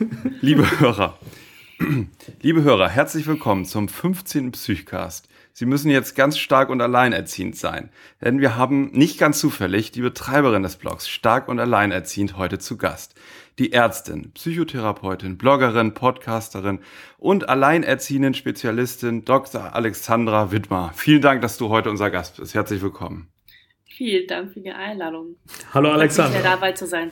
[0.40, 1.18] Liebe Hörer,
[2.42, 4.52] liebe Hörer, herzlich willkommen zum 15.
[4.52, 5.28] Psychcast.
[5.52, 7.88] Sie müssen jetzt ganz stark und alleinerziehend sein,
[8.20, 12.76] denn wir haben nicht ganz zufällig die Betreiberin des Blogs Stark und Alleinerziehend heute zu
[12.76, 13.14] Gast.
[13.58, 16.80] Die Ärztin, Psychotherapeutin, Bloggerin, Podcasterin
[17.16, 19.74] und alleinerziehenden Spezialistin Dr.
[19.74, 20.92] Alexandra Wittmer.
[20.94, 22.54] Vielen Dank, dass du heute unser Gast bist.
[22.54, 23.28] Herzlich willkommen.
[23.86, 25.36] Vielen Dank für die Einladung.
[25.72, 26.32] Hallo Alexandra.
[26.32, 27.10] Sehr dabei zu sein.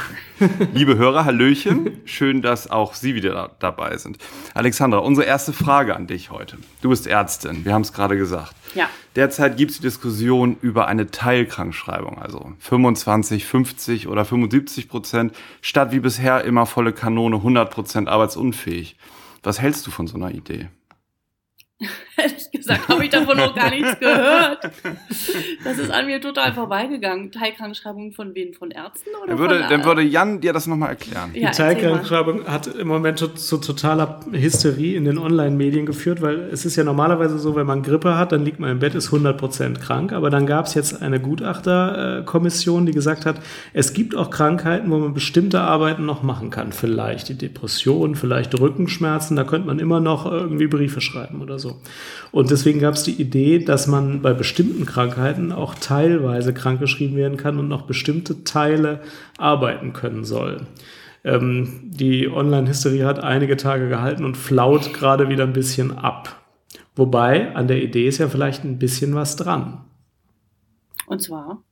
[0.72, 2.00] Liebe Hörer, Hallöchen.
[2.04, 4.18] Schön, dass auch Sie wieder da dabei sind.
[4.54, 6.58] Alexandra, unsere erste Frage an dich heute.
[6.80, 8.54] Du bist Ärztin, wir haben es gerade gesagt.
[8.74, 8.88] Ja.
[9.14, 15.92] Derzeit gibt es die Diskussion über eine Teilkrankschreibung, also 25, 50 oder 75 Prozent, statt
[15.92, 18.96] wie bisher immer volle Kanone 100 Prozent arbeitsunfähig.
[19.42, 20.68] Was hältst du von so einer Idee?
[22.16, 24.70] Ehrlich gesagt habe ich davon noch gar nichts gehört.
[25.64, 27.32] Das ist an mir total vorbeigegangen.
[27.32, 28.54] Teilkrankschreibung von wen?
[28.54, 31.32] Von Ärzten oder dann würde, von, dann würde Jan dir das nochmal erklären.
[31.34, 36.40] Die ja, Teilkrankschreibung hat im Moment zu, zu totaler Hysterie in den Online-Medien geführt, weil
[36.52, 39.10] es ist ja normalerweise so, wenn man Grippe hat, dann liegt man im Bett, ist
[39.10, 40.12] 100% krank.
[40.12, 43.36] Aber dann gab es jetzt eine Gutachterkommission, die gesagt hat,
[43.72, 46.72] es gibt auch Krankheiten, wo man bestimmte Arbeiten noch machen kann.
[46.72, 51.71] Vielleicht die Depression, vielleicht Rückenschmerzen, da könnte man immer noch irgendwie Briefe schreiben oder so.
[52.30, 57.36] Und deswegen gab es die Idee, dass man bei bestimmten Krankheiten auch teilweise krankgeschrieben werden
[57.36, 59.00] kann und noch bestimmte Teile
[59.38, 60.66] arbeiten können soll.
[61.24, 66.40] Ähm, die Online-Hysterie hat einige Tage gehalten und flaut gerade wieder ein bisschen ab.
[66.96, 69.84] Wobei an der Idee ist ja vielleicht ein bisschen was dran.
[71.06, 71.62] Und zwar?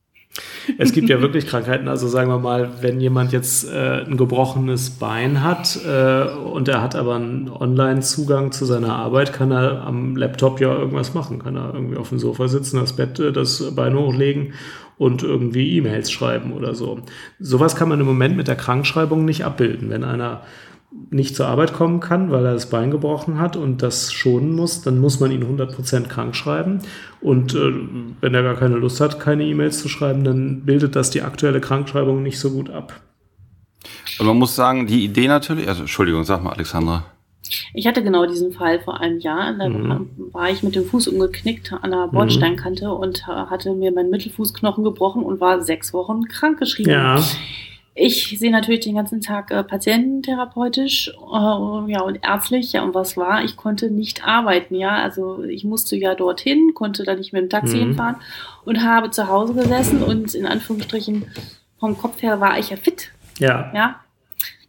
[0.77, 4.91] Es gibt ja wirklich Krankheiten, also sagen wir mal, wenn jemand jetzt äh, ein gebrochenes
[4.91, 10.15] Bein hat äh, und er hat aber einen Online-Zugang zu seiner Arbeit, kann er am
[10.15, 13.75] Laptop ja irgendwas machen, kann er irgendwie auf dem Sofa sitzen, das Bett, äh, das
[13.75, 14.53] Bein hochlegen
[14.97, 16.99] und irgendwie E-Mails schreiben oder so.
[17.39, 19.89] Sowas kann man im Moment mit der Krankschreibung nicht abbilden.
[19.89, 20.41] Wenn einer
[21.09, 24.81] nicht zur Arbeit kommen kann, weil er das Bein gebrochen hat und das schonen muss,
[24.81, 26.79] dann muss man ihn 100% krank schreiben.
[27.21, 27.71] Und äh,
[28.19, 31.61] wenn er gar keine Lust hat, keine E-Mails zu schreiben, dann bildet das die aktuelle
[31.61, 32.99] Krankschreibung nicht so gut ab.
[34.19, 37.05] Und man muss sagen, die Idee natürlich, also Entschuldigung, sag mal, Alexandra.
[37.73, 39.53] Ich hatte genau diesen Fall vor einem Jahr.
[39.57, 40.07] Da mhm.
[40.31, 42.91] war ich mit dem Fuß umgeknickt an der Bordsteinkante mhm.
[42.91, 46.93] und hatte mir meinen Mittelfußknochen gebrochen und war sechs Wochen krankgeschrieben.
[46.93, 47.21] Ja.
[47.93, 52.71] Ich sehe natürlich den ganzen Tag äh, patiententherapeutisch äh, ja, und ärztlich.
[52.71, 53.43] Ja, und was war?
[53.43, 54.75] Ich konnte nicht arbeiten.
[54.75, 57.79] Ja, also ich musste ja dorthin, konnte da nicht mit dem Taxi mhm.
[57.79, 58.15] hinfahren
[58.63, 61.25] und habe zu Hause gesessen und in Anführungsstrichen
[61.79, 63.11] vom Kopf her war ich ja fit.
[63.39, 63.71] Ja.
[63.73, 63.99] Ja,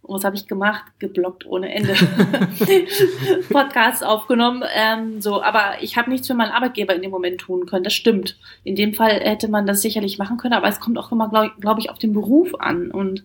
[0.02, 0.84] und was habe ich gemacht?
[0.98, 1.94] Geblockt ohne Ende.
[3.50, 4.64] Podcasts aufgenommen.
[4.74, 7.84] Ähm, so, aber ich habe nichts für meinen Arbeitgeber in dem Moment tun können.
[7.84, 8.36] Das stimmt.
[8.64, 11.52] In dem Fall hätte man das sicherlich machen können, aber es kommt auch immer, glaube
[11.60, 12.90] glaub ich, auf den Beruf an.
[12.90, 13.24] Und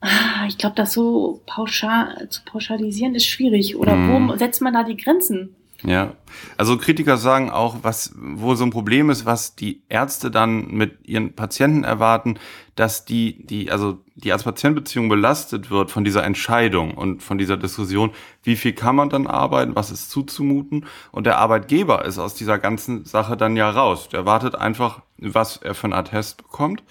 [0.00, 3.76] ah, ich glaube, das so pauschal zu pauschalisieren ist schwierig.
[3.76, 4.28] Oder mm.
[4.28, 5.56] wo setzt man da die Grenzen?
[5.84, 6.12] Ja,
[6.56, 11.08] also Kritiker sagen auch, was wo so ein Problem ist, was die Ärzte dann mit
[11.08, 12.38] ihren Patienten erwarten,
[12.76, 18.12] dass die die also die Arzt-Patient-Beziehung belastet wird von dieser Entscheidung und von dieser Diskussion,
[18.44, 20.86] wie viel kann man dann arbeiten, was ist zuzumuten.
[21.10, 24.08] Und der Arbeitgeber ist aus dieser ganzen Sache dann ja raus.
[24.08, 26.84] Der wartet einfach, was er für ein Attest bekommt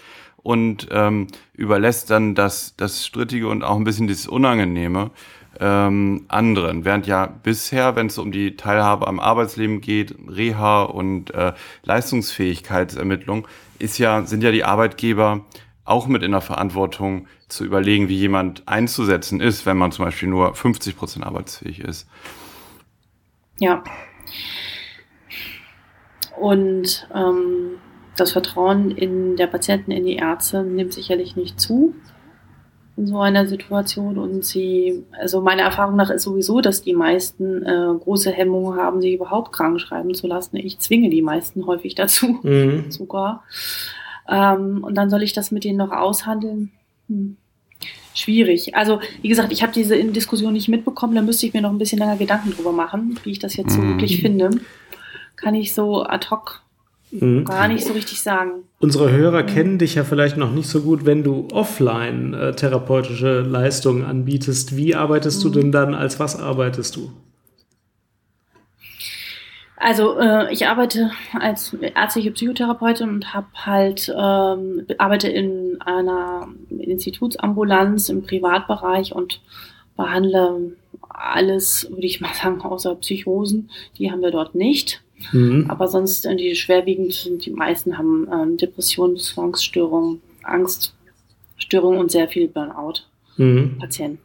[0.44, 5.12] und ähm, überlässt dann das das Strittige und auch ein bisschen dieses Unangenehme
[5.62, 6.84] ähm, anderen.
[6.84, 13.48] Während ja bisher, wenn es um die Teilhabe am Arbeitsleben geht, Reha und äh, Leistungsfähigkeitsermittlung,
[13.78, 15.46] ist ja, sind ja die Arbeitgeber
[15.86, 20.30] auch mit in der Verantwortung zu überlegen, wie jemand einzusetzen ist, wenn man zum Beispiel
[20.30, 22.08] nur 50 Prozent arbeitsfähig ist.
[23.60, 23.84] Ja.
[26.40, 27.78] Und ähm,
[28.18, 31.94] das Vertrauen in der Patienten in die Ärzte nimmt sicherlich nicht zu
[33.02, 37.66] in so einer Situation und sie, also meiner Erfahrung nach ist sowieso, dass die meisten
[37.66, 40.58] äh, große Hemmungen haben, sich überhaupt krank schreiben zu lassen.
[40.58, 42.86] Ich zwinge die meisten häufig dazu, mhm.
[42.92, 43.44] sogar.
[44.30, 46.72] Ähm, und dann soll ich das mit denen noch aushandeln.
[47.10, 47.38] Hm.
[48.14, 48.76] Schwierig.
[48.76, 51.80] Also, wie gesagt, ich habe diese Diskussion nicht mitbekommen, da müsste ich mir noch ein
[51.80, 53.94] bisschen länger Gedanken drüber machen, wie ich das jetzt so mhm.
[53.94, 54.52] wirklich finde.
[55.38, 56.62] Kann ich so ad hoc
[57.12, 57.46] Mhm.
[57.46, 58.64] Gar nicht so richtig sagen.
[58.80, 63.42] Unsere Hörer kennen dich ja vielleicht noch nicht so gut, wenn du offline äh, therapeutische
[63.42, 64.78] Leistungen anbietest.
[64.78, 65.52] Wie arbeitest mhm.
[65.52, 65.94] du denn dann?
[65.94, 67.12] Als was arbeitest du?
[69.76, 78.10] Also äh, ich arbeite als ärztliche Psychotherapeutin und habe halt ähm, arbeite in einer Institutsambulanz
[78.10, 79.42] im Privatbereich und
[79.98, 80.74] behandle
[81.10, 83.72] alles, würde ich mal sagen, außer Psychosen.
[83.98, 85.02] Die haben wir dort nicht.
[85.32, 85.66] Mhm.
[85.70, 92.28] Aber sonst äh, die schwerwiegend sind, die meisten haben ähm, Depressionen, Zwangsstörungen, Angststörungen und sehr
[92.28, 93.04] viel Burnout.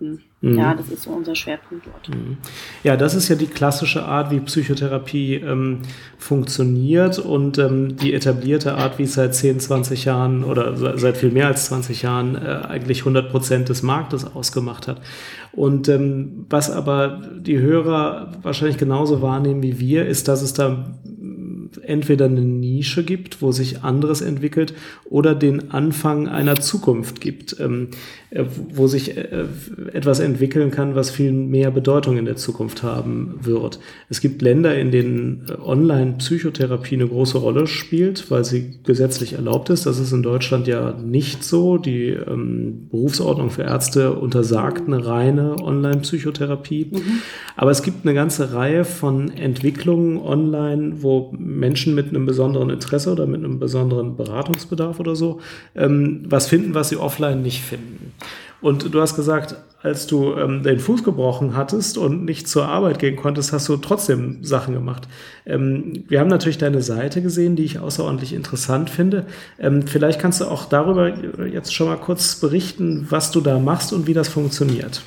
[0.00, 0.26] mhm.
[0.46, 0.58] Mhm.
[0.58, 2.08] Ja, das ist so unser Schwerpunkt dort.
[2.08, 2.36] Mhm.
[2.84, 5.80] Ja, das ist ja die klassische Art, wie Psychotherapie ähm,
[6.18, 11.32] funktioniert und ähm, die etablierte Art, wie es seit 10, 20 Jahren oder seit viel
[11.32, 15.00] mehr als 20 Jahren äh, eigentlich 100 Prozent des Marktes ausgemacht hat.
[15.52, 20.84] Und ähm, was aber die Hörer wahrscheinlich genauso wahrnehmen wie wir, ist, dass es da
[21.84, 24.74] entweder eine Nische gibt, wo sich anderes entwickelt,
[25.08, 27.88] oder den Anfang einer Zukunft gibt, ähm,
[28.30, 28.44] äh,
[28.74, 29.44] wo sich äh,
[29.92, 33.78] etwas entwickeln kann, was viel mehr Bedeutung in der Zukunft haben wird.
[34.08, 39.70] Es gibt Länder, in denen äh, Online-Psychotherapie eine große Rolle spielt, weil sie gesetzlich erlaubt
[39.70, 39.86] ist.
[39.86, 41.78] Das ist in Deutschland ja nicht so.
[41.78, 46.90] Die ähm, Berufsordnung für Ärzte untersagt eine reine Online-Psychotherapie.
[46.92, 47.20] Mhm.
[47.54, 53.12] Aber es gibt eine ganze Reihe von Entwicklungen online, wo Menschen mit einem besonderen Interesse
[53.12, 55.40] oder mit einem besonderen Beratungsbedarf oder so
[55.74, 58.12] ähm, was finden, was sie offline nicht finden.
[58.60, 62.98] Und du hast gesagt, als du ähm, den Fuß gebrochen hattest und nicht zur Arbeit
[62.98, 65.06] gehen konntest, hast du trotzdem Sachen gemacht.
[65.44, 69.26] Ähm, wir haben natürlich deine Seite gesehen, die ich außerordentlich interessant finde.
[69.58, 71.12] Ähm, vielleicht kannst du auch darüber
[71.46, 75.02] jetzt schon mal kurz berichten, was du da machst und wie das funktioniert.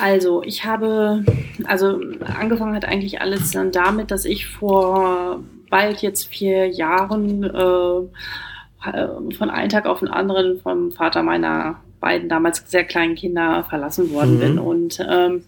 [0.00, 1.24] Also, ich habe,
[1.64, 2.00] also
[2.38, 5.40] angefangen hat eigentlich alles dann damit, dass ich vor
[5.70, 12.28] bald jetzt vier Jahren äh, von einem Tag auf den anderen vom Vater meiner beiden
[12.28, 14.40] damals sehr kleinen Kinder verlassen worden mhm.
[14.40, 14.58] bin.
[14.58, 15.44] Und ähm,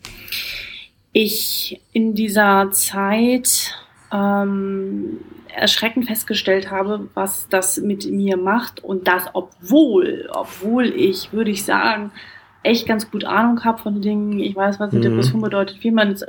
[1.13, 3.75] ich in dieser Zeit
[4.13, 5.21] ähm,
[5.55, 11.65] erschreckend festgestellt habe, was das mit mir macht und das, obwohl, obwohl ich, würde ich
[11.65, 12.13] sagen,
[12.63, 14.39] echt ganz gut Ahnung habe von Dingen.
[14.39, 15.05] Ich weiß, was eine mhm.
[15.05, 16.25] Depression bedeutet, wie man ins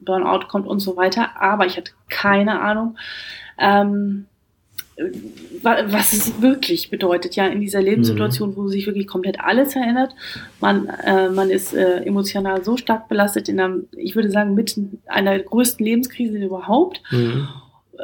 [0.00, 2.96] Burnout kommt und so weiter, aber ich hatte keine Ahnung.
[3.58, 4.26] Ähm,
[5.62, 8.56] was es wirklich bedeutet, ja, in dieser Lebenssituation, mhm.
[8.56, 10.14] wo sich wirklich komplett alles verändert.
[10.60, 14.74] Man, äh, man ist äh, emotional so stark belastet in einer, ich würde sagen, mit
[15.06, 17.02] einer größten Lebenskrise überhaupt.
[17.10, 17.46] Mhm.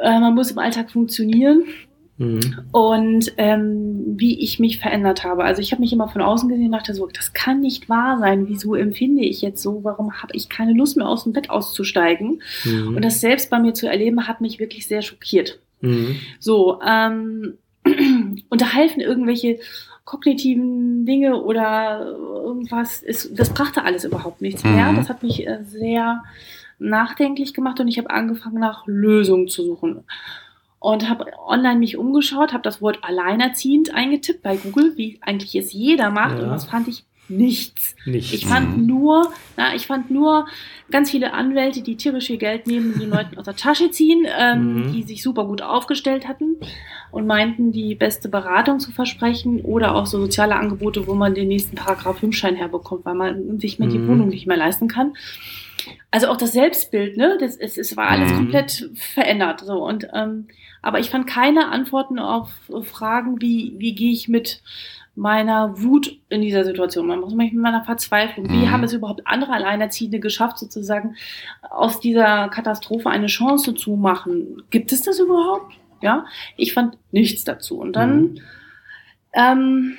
[0.02, 1.64] Äh, man muss im Alltag funktionieren.
[2.22, 2.60] Mhm.
[2.70, 5.44] Und ähm, wie ich mich verändert habe.
[5.44, 8.18] Also ich habe mich immer von außen gesehen und dachte so, das kann nicht wahr
[8.18, 8.48] sein.
[8.48, 9.82] Wieso empfinde ich jetzt so?
[9.82, 12.42] Warum habe ich keine Lust mehr aus dem Bett auszusteigen?
[12.64, 12.96] Mhm.
[12.96, 15.58] Und das selbst bei mir zu erleben, hat mich wirklich sehr schockiert.
[15.80, 16.16] Mhm.
[16.38, 17.54] So, ähm,
[17.84, 19.58] und da helfen irgendwelche
[20.04, 22.06] kognitiven Dinge oder
[22.44, 24.92] irgendwas, ist, das brachte alles überhaupt nichts mehr.
[24.92, 24.96] Mhm.
[24.96, 26.22] Das hat mich äh, sehr
[26.78, 30.04] nachdenklich gemacht und ich habe angefangen nach Lösungen zu suchen
[30.82, 35.72] und habe online mich umgeschaut, habe das Wort alleinerziehend eingetippt bei Google, wie eigentlich es
[35.72, 36.44] jeder macht ja.
[36.44, 37.94] und das fand ich nichts.
[38.04, 38.32] nichts.
[38.32, 38.86] Ich fand mhm.
[38.86, 40.46] nur, na, ich fand nur
[40.90, 44.88] ganz viele Anwälte, die tierisch viel Geld nehmen, die Leuten aus der Tasche ziehen, ähm,
[44.88, 44.92] mhm.
[44.92, 46.56] die sich super gut aufgestellt hatten
[47.12, 51.46] und meinten, die beste Beratung zu versprechen oder auch so soziale Angebote, wo man den
[51.46, 53.90] nächsten Paragraph 5 Schein herbekommt, weil man sich mir mhm.
[53.90, 55.14] die Wohnung nicht mehr leisten kann.
[56.10, 58.36] Also auch das Selbstbild, ne, das, es, es war alles mhm.
[58.36, 59.60] komplett verändert.
[59.60, 60.48] So und ähm,
[60.82, 62.50] aber ich fand keine Antworten auf
[62.82, 64.62] Fragen, wie wie gehe ich mit
[65.14, 68.48] meiner Wut in dieser Situation, man muss mit meiner Verzweiflung.
[68.48, 68.70] Wie mhm.
[68.70, 71.16] haben es überhaupt andere Alleinerziehende geschafft, sozusagen
[71.60, 74.62] aus dieser Katastrophe eine Chance zu machen?
[74.70, 75.74] Gibt es das überhaupt?
[76.00, 76.24] Ja,
[76.56, 77.78] ich fand nichts dazu.
[77.78, 78.38] Und dann mhm.
[79.34, 79.98] ähm,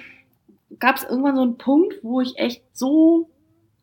[0.80, 3.30] gab es irgendwann so einen Punkt, wo ich echt so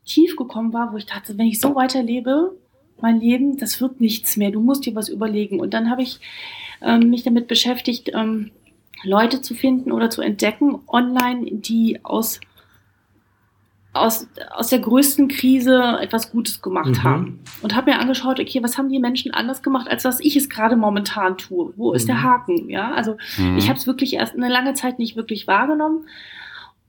[0.05, 2.57] tief gekommen war, wo ich dachte, wenn ich so weiterlebe,
[3.01, 4.51] mein Leben, das wird nichts mehr.
[4.51, 5.61] Du musst dir was überlegen.
[5.61, 6.21] Und dann habe ich
[6.83, 8.51] ähm, mich damit beschäftigt, ähm,
[9.03, 12.41] Leute zu finden oder zu entdecken online, die aus,
[13.93, 17.03] aus, aus der größten Krise etwas Gutes gemacht mhm.
[17.05, 17.41] haben.
[17.63, 20.49] Und habe mir angeschaut, okay, was haben die Menschen anders gemacht, als was ich es
[20.49, 21.73] gerade momentan tue?
[21.77, 22.23] Wo ist der mhm.
[22.23, 22.71] Haken?
[22.71, 23.57] Ja, also mhm.
[23.57, 26.05] ich habe es wirklich erst eine lange Zeit nicht wirklich wahrgenommen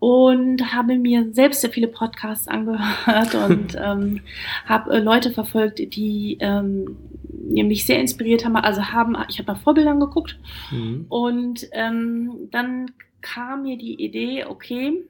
[0.01, 4.21] und habe mir selbst sehr viele Podcasts angehört und ähm,
[4.65, 6.97] habe äh, Leute verfolgt, die ähm,
[7.33, 8.55] mich sehr inspiriert haben.
[8.55, 10.37] Also haben, ich habe nach Vorbildern geguckt
[10.71, 11.05] mhm.
[11.09, 15.03] und ähm, dann kam mir die Idee, okay,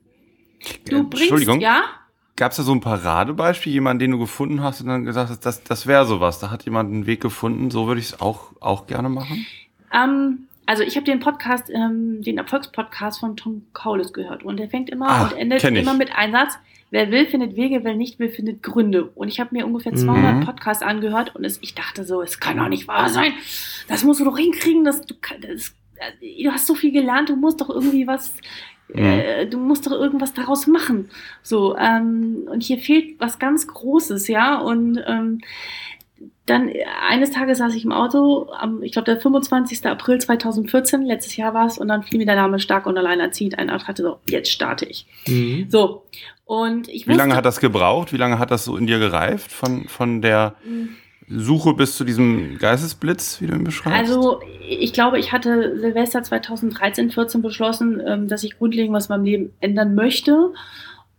[0.89, 1.83] du äh, bringst ja.
[2.37, 5.45] Gab es da so ein Paradebeispiel, jemanden, den du gefunden hast und dann gesagt hast,
[5.45, 8.53] das, das wäre sowas, da hat jemand einen Weg gefunden, so würde ich es auch,
[8.61, 9.45] auch gerne machen?
[9.93, 14.69] Ähm, also ich habe den Podcast, ähm, den Erfolgspodcast von Tom Kaulis gehört und der
[14.69, 16.57] fängt immer ah, und endet immer mit Einsatz.
[16.91, 19.05] Wer will, findet Wege, wer nicht will, findet Gründe.
[19.15, 20.39] Und ich habe mir ungefähr 200 mhm.
[20.41, 23.31] Podcasts angehört und es, ich dachte so, es kann doch nicht wahr sein.
[23.87, 25.73] Das musst du doch hinkriegen, dass du, das,
[26.19, 28.33] du hast so viel gelernt, du musst doch irgendwie was,
[28.89, 29.03] mhm.
[29.03, 31.09] äh, du musst doch irgendwas daraus machen.
[31.43, 35.39] So, ähm, und hier fehlt was ganz Großes, ja, und ähm,
[36.51, 36.69] dann
[37.09, 39.85] eines Tages saß ich im Auto, am, ich glaube der 25.
[39.85, 43.57] April 2014, letztes Jahr war es, und dann fiel mir der Name stark und alleinerziehend
[43.57, 45.07] ein und hatte so, jetzt starte ich.
[45.27, 45.67] Mhm.
[45.69, 46.03] So.
[46.45, 48.11] Und ich Wie lange hat das gebraucht?
[48.11, 49.51] Wie lange hat das so in dir gereift?
[49.51, 50.55] Von, von der
[51.29, 53.97] Suche bis zu diesem Geistesblitz, wie du ihn beschreibst?
[53.97, 59.13] Also, ich glaube, ich hatte Silvester 2013, 14 beschlossen, ähm, dass ich grundlegend was in
[59.15, 60.51] meinem Leben ändern möchte.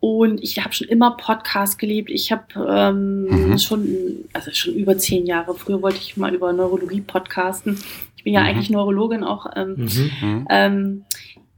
[0.03, 2.11] Und ich habe schon immer Podcast geliebt.
[2.11, 3.59] Ich habe ähm, mhm.
[3.59, 3.87] schon,
[4.33, 5.55] also schon über zehn Jahre.
[5.55, 7.79] Früher wollte ich mal über Neurologie podcasten.
[8.17, 8.47] Ich bin ja mhm.
[8.47, 9.47] eigentlich Neurologin auch.
[9.55, 10.11] Ähm, mhm.
[10.21, 10.47] mhm.
[10.51, 11.05] ähm,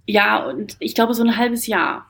[0.05, 2.05] ja, und ich glaube, so ein halbes Jahr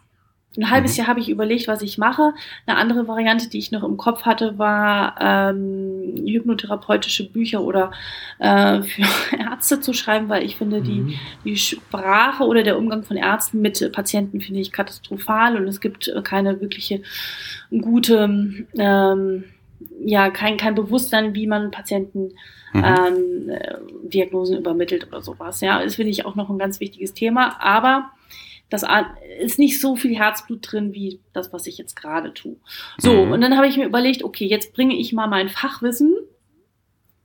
[0.56, 0.98] ein halbes mhm.
[0.98, 2.32] Jahr habe ich überlegt, was ich mache.
[2.66, 7.90] Eine andere Variante, die ich noch im Kopf hatte, war ähm, hypnotherapeutische Bücher oder
[8.38, 9.02] äh, für
[9.38, 11.14] Ärzte zu schreiben, weil ich finde, die, mhm.
[11.44, 16.12] die Sprache oder der Umgang von Ärzten mit Patienten finde ich katastrophal und es gibt
[16.24, 17.02] keine wirkliche
[17.70, 19.44] gute, ähm,
[20.04, 22.32] ja, kein, kein Bewusstsein, wie man Patienten
[22.72, 22.84] mhm.
[22.84, 23.50] ähm,
[24.04, 25.60] Diagnosen übermittelt oder sowas.
[25.60, 28.10] Ja, das finde ich auch noch ein ganz wichtiges Thema, aber
[28.70, 28.84] das
[29.40, 32.56] ist nicht so viel Herzblut drin wie das, was ich jetzt gerade tue.
[32.98, 33.32] So, mhm.
[33.32, 36.14] und dann habe ich mir überlegt, okay, jetzt bringe ich mal mein Fachwissen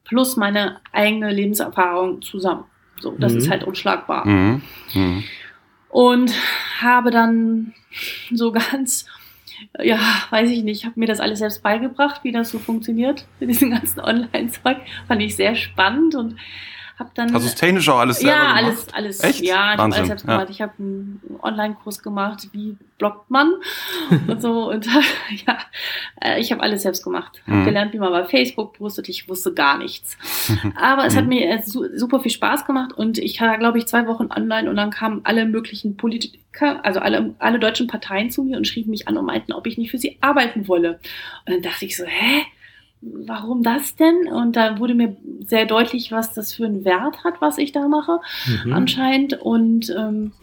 [0.03, 2.65] plus meine eigene Lebenserfahrung zusammen.
[2.99, 3.37] So, das mhm.
[3.37, 4.27] ist halt unschlagbar.
[4.27, 4.61] Mhm.
[4.93, 5.23] mhm.
[5.89, 6.31] Und
[6.81, 7.73] habe dann
[8.31, 9.07] so ganz,
[9.81, 13.49] ja, weiß ich nicht, habe mir das alles selbst beigebracht, wie das so funktioniert mit
[13.49, 14.77] diesem ganzen Online-Zeug.
[15.07, 16.35] Fand ich sehr spannend und
[16.99, 18.65] hab dann, Hast du es technisch auch alles selber ja, gemacht?
[18.65, 19.23] alles, alles.
[19.23, 19.41] Echt?
[19.41, 20.47] Ja, ich habe alles selbst gemacht.
[20.49, 23.53] Ich habe einen Online-Kurs gemacht, wie bloggt man
[24.27, 24.69] und so.
[24.69, 24.85] Und
[25.47, 25.57] ja,
[26.21, 27.41] äh, ich habe alles selbst gemacht.
[27.47, 27.65] Hab mhm.
[27.65, 29.07] gelernt, wie man bei Facebook postet.
[29.07, 30.17] Ich wusste gar nichts.
[30.75, 31.29] Aber es hat mhm.
[31.29, 34.75] mir äh, super viel Spaß gemacht und ich war, glaube ich, zwei Wochen online und
[34.75, 39.07] dann kamen alle möglichen Politiker, also alle, alle deutschen Parteien zu mir und schrieben mich
[39.07, 40.99] an und meinten, ob ich nicht für sie arbeiten wolle.
[41.45, 42.45] Und dann dachte ich so, hä?
[43.01, 44.27] Warum das denn?
[44.27, 45.15] Und da wurde mir
[45.45, 48.19] sehr deutlich, was das für einen Wert hat, was ich da mache,
[48.65, 48.73] mhm.
[48.73, 49.33] anscheinend.
[49.33, 50.33] Und ähm,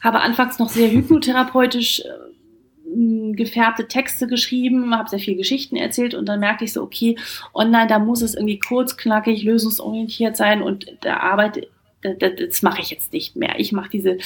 [0.00, 6.26] habe anfangs noch sehr hypnotherapeutisch äh, gefärbte Texte geschrieben, habe sehr viel Geschichten erzählt und
[6.26, 7.16] dann merkte ich so, okay,
[7.54, 11.68] online, da muss es irgendwie kurz, knackig, lösungsorientiert sein und da arbeite,
[12.02, 13.54] das, das mache ich jetzt nicht mehr.
[13.58, 14.18] Ich mache diese,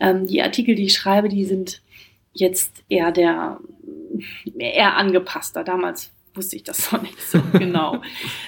[0.00, 1.80] ähm, die Artikel, die ich schreibe, die sind
[2.34, 3.58] jetzt eher der,
[4.58, 5.64] eher angepasster.
[5.64, 8.00] Damals wusste ich das noch nicht so genau.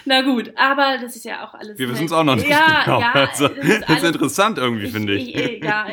[0.04, 1.78] Na gut, aber das ist ja auch alles.
[1.78, 3.00] Wir wissen es auch noch nicht ja, genau.
[3.00, 5.34] Ja, also, das, ist, das ist interessant irgendwie, finde ich.
[5.34, 5.64] ich.
[5.64, 5.86] Ja,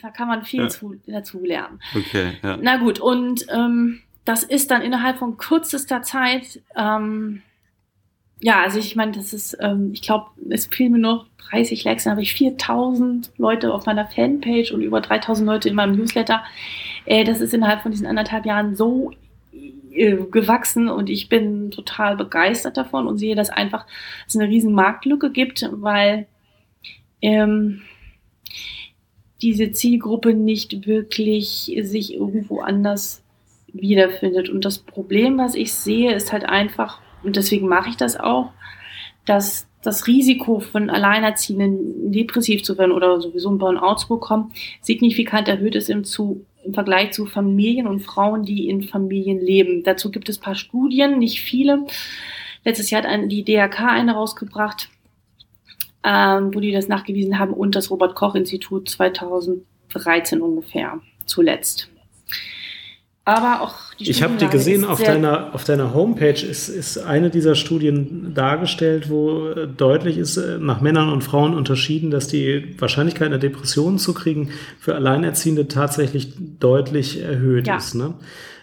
[0.00, 0.68] da kann man viel ja.
[0.68, 1.80] zu, dazu lernen.
[1.94, 2.58] Okay, ja.
[2.60, 7.42] Na gut, und ähm, das ist dann innerhalb von kürzester Zeit, ähm,
[8.40, 12.04] ja, also ich meine, das ist, ähm, ich glaube, es fiel mir noch 30 Likes,
[12.04, 16.44] dann habe ich 4000 Leute auf meiner Fanpage und über 3000 Leute in meinem Newsletter.
[17.06, 19.12] Äh, das ist innerhalb von diesen anderthalb Jahren so
[19.96, 23.86] äh, gewachsen und ich bin total begeistert davon und sehe, dass einfach
[24.26, 26.26] es eine riesen Marktlücke gibt, weil
[27.22, 27.82] ähm,
[29.42, 33.22] diese Zielgruppe nicht wirklich sich irgendwo anders
[33.72, 34.48] wiederfindet.
[34.48, 38.52] Und das Problem, was ich sehe, ist halt einfach, und deswegen mache ich das auch,
[39.24, 45.48] dass das Risiko von Alleinerziehenden depressiv zu werden oder sowieso ein Burnout zu bekommen, signifikant
[45.48, 49.82] erhöht ist im, zu, im Vergleich zu Familien und Frauen, die in Familien leben.
[49.84, 51.86] Dazu gibt es ein paar Studien, nicht viele.
[52.64, 54.88] Letztes Jahr hat die DRK eine rausgebracht,
[56.04, 61.88] ähm, wo die das nachgewiesen haben und das Robert Koch Institut 2013 ungefähr zuletzt
[63.26, 67.28] aber auch die Ich habe die gesehen, auf deiner, auf deiner Homepage ist, ist eine
[67.28, 72.76] dieser Studien dargestellt, wo äh, deutlich ist, äh, nach Männern und Frauen unterschieden, dass die
[72.78, 77.78] Wahrscheinlichkeit, eine Depression zu kriegen, für Alleinerziehende tatsächlich deutlich erhöht ja.
[77.78, 77.96] ist.
[77.96, 78.14] Ne?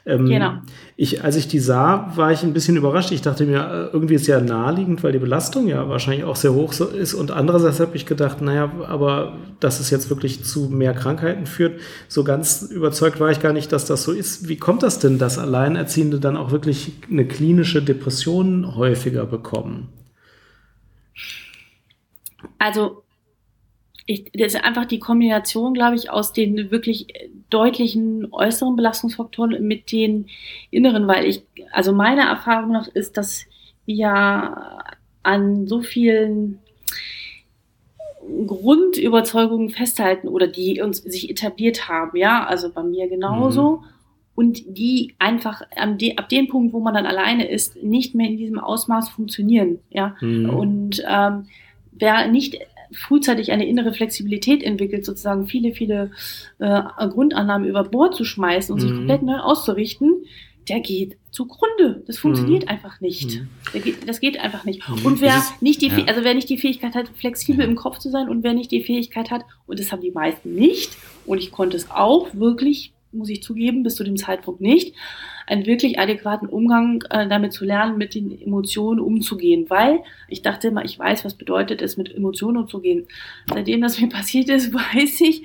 [0.05, 0.55] Ähm, genau.
[0.98, 3.12] Ich, als ich die sah, war ich ein bisschen überrascht.
[3.12, 6.53] Ich dachte mir, äh, irgendwie ist ja naheliegend, weil die Belastung ja wahrscheinlich auch sehr
[6.53, 7.13] hoch ist.
[7.13, 11.79] Und andererseits habe ich gedacht, naja, aber dass es jetzt wirklich zu mehr Krankheiten führt,
[12.10, 14.50] so ganz überzeugt war ich gar nicht, dass das so ist.
[14.50, 19.88] Wie kommt das denn, dass Alleinerziehende dann auch wirklich eine klinische Depression häufiger bekommen?
[22.60, 23.02] Also
[24.05, 27.07] ich, das ist einfach die Kombination, glaube ich, aus den wirklich
[27.50, 30.27] deutlichen äußeren Belastungsfaktoren mit den
[30.72, 33.45] inneren, weil ich, also meiner Erfahrung nach ist, dass
[33.86, 34.81] wir
[35.24, 36.60] an so vielen
[38.48, 43.77] Grundüberzeugungen festhalten oder die uns sich etabliert haben, ja, also bei mir genauso.
[43.77, 43.86] Mhm.
[44.36, 45.62] Und die einfach
[46.15, 50.15] ab dem Punkt, wo man dann alleine ist, nicht mehr in diesem Ausmaß funktionieren, ja.
[50.22, 50.50] Mhm.
[50.50, 51.45] Und ähm,
[51.91, 52.57] wer nicht
[52.93, 56.12] frühzeitig eine innere Flexibilität entwickelt, sozusagen viele, viele
[56.59, 58.88] äh, Grundannahmen über Bord zu schmeißen und mhm.
[58.88, 60.25] sich komplett neu auszurichten,
[60.69, 62.03] der geht zugrunde.
[62.07, 62.69] Das funktioniert mhm.
[62.69, 63.41] einfach nicht.
[63.73, 63.81] Mhm.
[63.81, 64.88] Geht, das geht einfach nicht.
[64.88, 65.05] Mhm.
[65.05, 66.05] Und wer nicht die, ja.
[66.05, 68.83] also wer nicht die Fähigkeit hat, flexibel im Kopf zu sein und wer nicht die
[68.83, 70.91] Fähigkeit hat, und das haben die meisten nicht,
[71.25, 74.95] und ich konnte es auch wirklich, muss ich zugeben, bis zu dem Zeitpunkt nicht,
[75.47, 80.69] einen wirklich adäquaten Umgang äh, damit zu lernen, mit den Emotionen umzugehen, weil ich dachte
[80.69, 83.07] immer, ich weiß, was bedeutet es, mit Emotionen umzugehen.
[83.47, 85.43] Seitdem das mir passiert ist, weiß ich,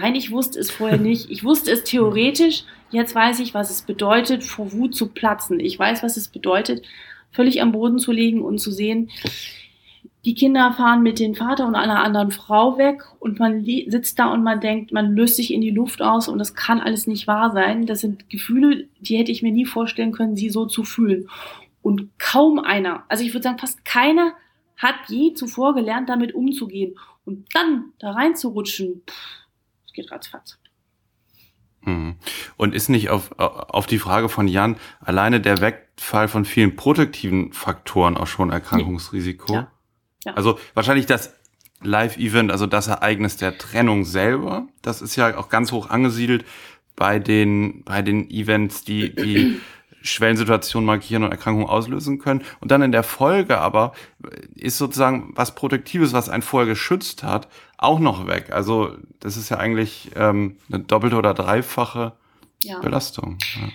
[0.00, 1.30] Nein, ich wusste es vorher nicht.
[1.30, 2.64] Ich wusste es theoretisch.
[2.90, 5.60] Jetzt weiß ich, was es bedeutet, vor Wut zu platzen.
[5.60, 6.82] Ich weiß, was es bedeutet,
[7.30, 9.10] völlig am Boden zu liegen und zu sehen,
[10.24, 14.32] die Kinder fahren mit dem Vater und einer anderen Frau weg und man sitzt da
[14.32, 17.26] und man denkt, man löst sich in die Luft aus und das kann alles nicht
[17.26, 17.86] wahr sein.
[17.86, 21.28] Das sind Gefühle, die hätte ich mir nie vorstellen können, sie so zu fühlen.
[21.82, 24.32] Und kaum einer, also ich würde sagen, fast keiner
[24.76, 26.96] hat je zuvor gelernt, damit umzugehen.
[27.24, 30.58] Und dann da reinzurutschen, pff, geht ratzfatz.
[31.82, 32.16] Mhm.
[32.56, 37.52] Und ist nicht auf, auf die Frage von Jan alleine der Wegfall von vielen protektiven
[37.52, 39.54] Faktoren auch schon Erkrankungsrisiko?
[39.54, 39.71] Ja.
[40.24, 40.34] Ja.
[40.34, 41.34] Also wahrscheinlich das
[41.82, 46.44] Live-Event, also das Ereignis der Trennung selber, das ist ja auch ganz hoch angesiedelt
[46.96, 49.60] bei den, bei den Events, die, die
[50.02, 52.42] Schwellensituationen markieren und Erkrankungen auslösen können.
[52.60, 53.92] Und dann in der Folge aber
[54.54, 57.48] ist sozusagen was Protektives, was einen vorher geschützt hat,
[57.78, 58.50] auch noch weg.
[58.52, 62.12] Also das ist ja eigentlich ähm, eine doppelte oder dreifache
[62.62, 62.80] ja.
[62.80, 63.38] Belastung.
[63.54, 63.68] Ja.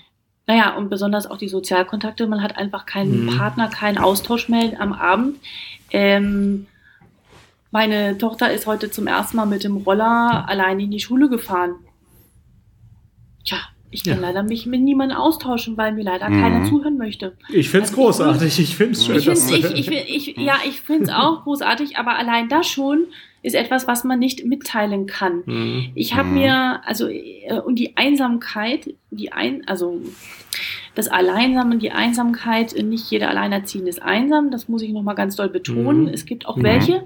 [0.47, 2.25] Naja, und besonders auch die Sozialkontakte.
[2.25, 3.37] Man hat einfach keinen mhm.
[3.37, 5.37] Partner, keinen Austausch mehr am Abend.
[5.91, 6.67] Ähm,
[7.71, 11.75] meine Tochter ist heute zum ersten Mal mit dem Roller allein in die Schule gefahren.
[13.45, 13.57] Tja,
[13.91, 14.27] ich kann ja.
[14.27, 16.41] leider mich mit niemandem austauschen, weil mir leider mhm.
[16.41, 17.35] keiner zuhören möchte.
[17.49, 18.59] Ich finde es also großartig.
[18.59, 19.17] Ich finde es schön.
[19.17, 23.07] Ich find's, ich, ich, ich, ja, ich finde es auch großartig, aber allein das schon
[23.43, 25.43] ist etwas, was man nicht mitteilen kann.
[25.45, 25.89] Mhm.
[25.95, 26.33] Ich habe mhm.
[26.33, 30.01] mir, also, äh, und die Einsamkeit, die ein, also,
[30.95, 35.49] das Alleinsamen, die Einsamkeit, nicht jeder Alleinerziehende ist einsam, das muss ich nochmal ganz doll
[35.49, 36.03] betonen.
[36.03, 36.07] Mhm.
[36.07, 37.03] Es gibt auch welche,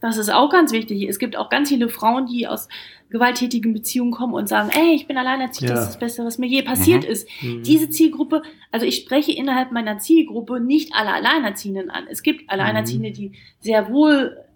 [0.00, 1.08] das ist auch ganz wichtig.
[1.08, 2.68] Es gibt auch ganz viele Frauen, die aus
[3.10, 5.74] gewalttätigen Beziehungen kommen und sagen, ey, ich bin alleinerziehend, ja.
[5.74, 7.10] das ist das Beste, was mir je passiert mhm.
[7.10, 7.28] ist.
[7.42, 7.62] Mhm.
[7.64, 12.04] Diese Zielgruppe, also ich spreche innerhalb meiner Zielgruppe nicht alle Alleinerziehenden an.
[12.08, 13.14] Es gibt Alleinerziehende, mhm.
[13.14, 14.47] die sehr wohl äh,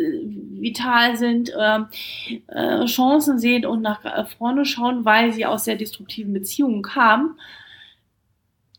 [0.00, 1.80] vital sind, äh,
[2.48, 7.36] äh, Chancen sehen und nach vorne schauen, weil sie aus sehr destruktiven Beziehungen kamen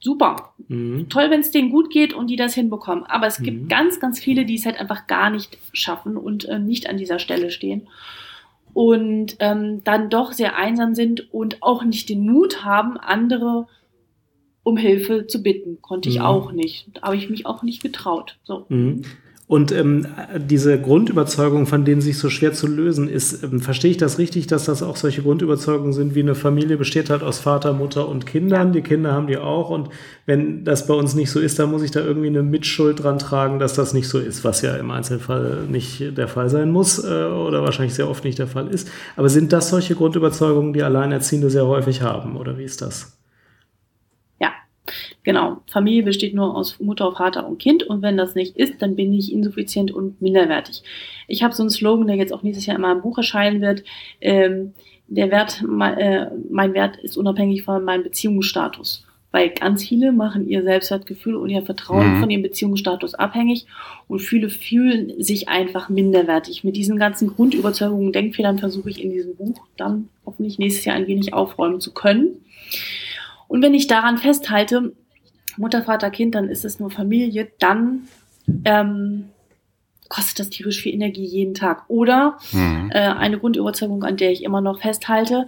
[0.02, 0.54] super.
[0.68, 1.08] Mhm.
[1.10, 3.06] Toll, wenn es denen gut geht und die das hinbekommen.
[3.06, 3.68] Aber es gibt mhm.
[3.70, 7.20] ganz, ganz viele, die es halt einfach gar nicht schaffen und äh, nicht an dieser
[7.20, 7.88] Stelle stehen.
[8.74, 13.68] Und ähm, dann doch sehr einsam sind und auch nicht den Mut haben, andere
[14.64, 15.82] um Hilfe zu bitten.
[15.82, 16.26] Konnte ich mhm.
[16.26, 16.88] auch nicht.
[16.94, 18.38] Da habe ich mich auch nicht getraut.
[18.44, 18.66] So.
[18.70, 19.04] Mhm.
[19.52, 23.98] Und ähm, diese Grundüberzeugung, von denen sich so schwer zu lösen ist, ähm, verstehe ich
[23.98, 27.74] das richtig, dass das auch solche Grundüberzeugungen sind, wie eine Familie besteht halt aus Vater,
[27.74, 28.68] Mutter und Kindern.
[28.68, 28.74] Ja.
[28.76, 29.70] Die Kinder haben die auch.
[29.70, 29.90] Und
[30.26, 33.20] wenn das bei uns nicht so ist, dann muss ich da irgendwie eine Mitschuld dran
[33.20, 37.04] tragen, dass das nicht so ist, was ja im Einzelfall nicht der Fall sein muss
[37.04, 38.90] äh, oder wahrscheinlich sehr oft nicht der Fall ist.
[39.18, 42.38] Aber sind das solche Grundüberzeugungen, die Alleinerziehende sehr häufig haben?
[42.38, 43.21] Oder wie ist das?
[45.24, 48.96] Genau, Familie besteht nur aus Mutter, Vater und Kind und wenn das nicht ist, dann
[48.96, 50.82] bin ich insuffizient und minderwertig.
[51.28, 53.84] Ich habe so einen Slogan, der jetzt auch nächstes Jahr in meinem Buch erscheinen wird.
[54.20, 54.74] Ähm,
[55.08, 59.06] der Wert, mein, äh, mein Wert ist unabhängig von meinem Beziehungsstatus.
[59.32, 62.20] Weil ganz viele machen ihr Selbstwertgefühl und ihr Vertrauen mhm.
[62.20, 63.66] von ihrem Beziehungsstatus abhängig
[64.08, 66.64] und viele fühlen sich einfach minderwertig.
[66.64, 71.08] Mit diesen ganzen Grundüberzeugungen, Denkfehlern versuche ich in diesem Buch dann hoffentlich nächstes Jahr ein
[71.08, 72.44] wenig aufräumen zu können.
[73.48, 74.94] Und wenn ich daran festhalte,
[75.58, 78.08] Mutter, Vater, Kind, dann ist es nur Familie, dann
[78.66, 79.26] ähm,
[80.10, 81.86] kostet das tierisch viel Energie jeden Tag.
[81.88, 82.92] Oder mhm.
[82.94, 85.48] äh, eine Grundüberzeugung, an der ich immer noch festhalte,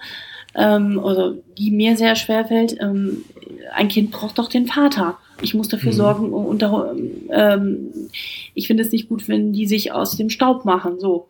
[0.56, 3.26] ähm, also die mir sehr schwer fällt, ähm,
[3.74, 5.18] ein Kind braucht doch den Vater.
[5.42, 5.98] Ich muss dafür mhm.
[5.98, 6.64] sorgen und
[7.30, 7.90] ähm,
[8.54, 11.00] ich finde es nicht gut, wenn die sich aus dem Staub machen.
[11.00, 11.28] So.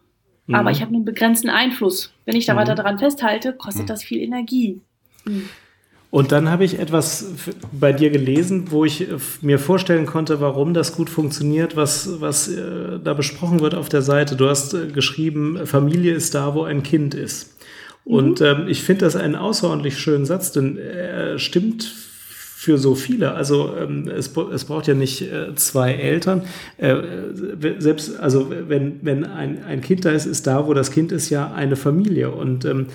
[0.47, 0.55] Mhm.
[0.55, 2.13] Aber ich habe nur einen begrenzten Einfluss.
[2.25, 2.77] Wenn ich da weiter mhm.
[2.77, 3.87] daran festhalte, kostet mhm.
[3.87, 4.81] das viel Energie.
[6.13, 7.25] Und dann habe ich etwas
[7.71, 12.47] bei dir gelesen, wo ich äh, mir vorstellen konnte, warum das gut funktioniert, was, was
[12.49, 14.35] äh, da besprochen wird auf der Seite.
[14.35, 17.57] Du hast äh, geschrieben, Familie ist da, wo ein Kind ist.
[18.05, 18.13] Mhm.
[18.13, 21.91] Und ähm, ich finde das einen außerordentlich schönen Satz, denn er stimmt
[22.63, 23.33] für so viele.
[23.33, 26.43] Also ähm, es, es braucht ja nicht äh, zwei Eltern.
[26.77, 26.95] Äh,
[27.79, 31.29] selbst, also wenn, wenn ein, ein Kind da ist, ist da, wo das Kind ist,
[31.31, 32.31] ja eine Familie.
[32.31, 32.85] Und ähm,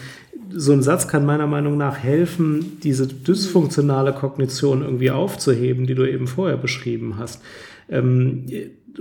[0.51, 6.05] so ein Satz kann meiner Meinung nach helfen, diese dysfunktionale Kognition irgendwie aufzuheben, die du
[6.05, 7.43] eben vorher beschrieben hast.
[7.89, 8.47] Ähm,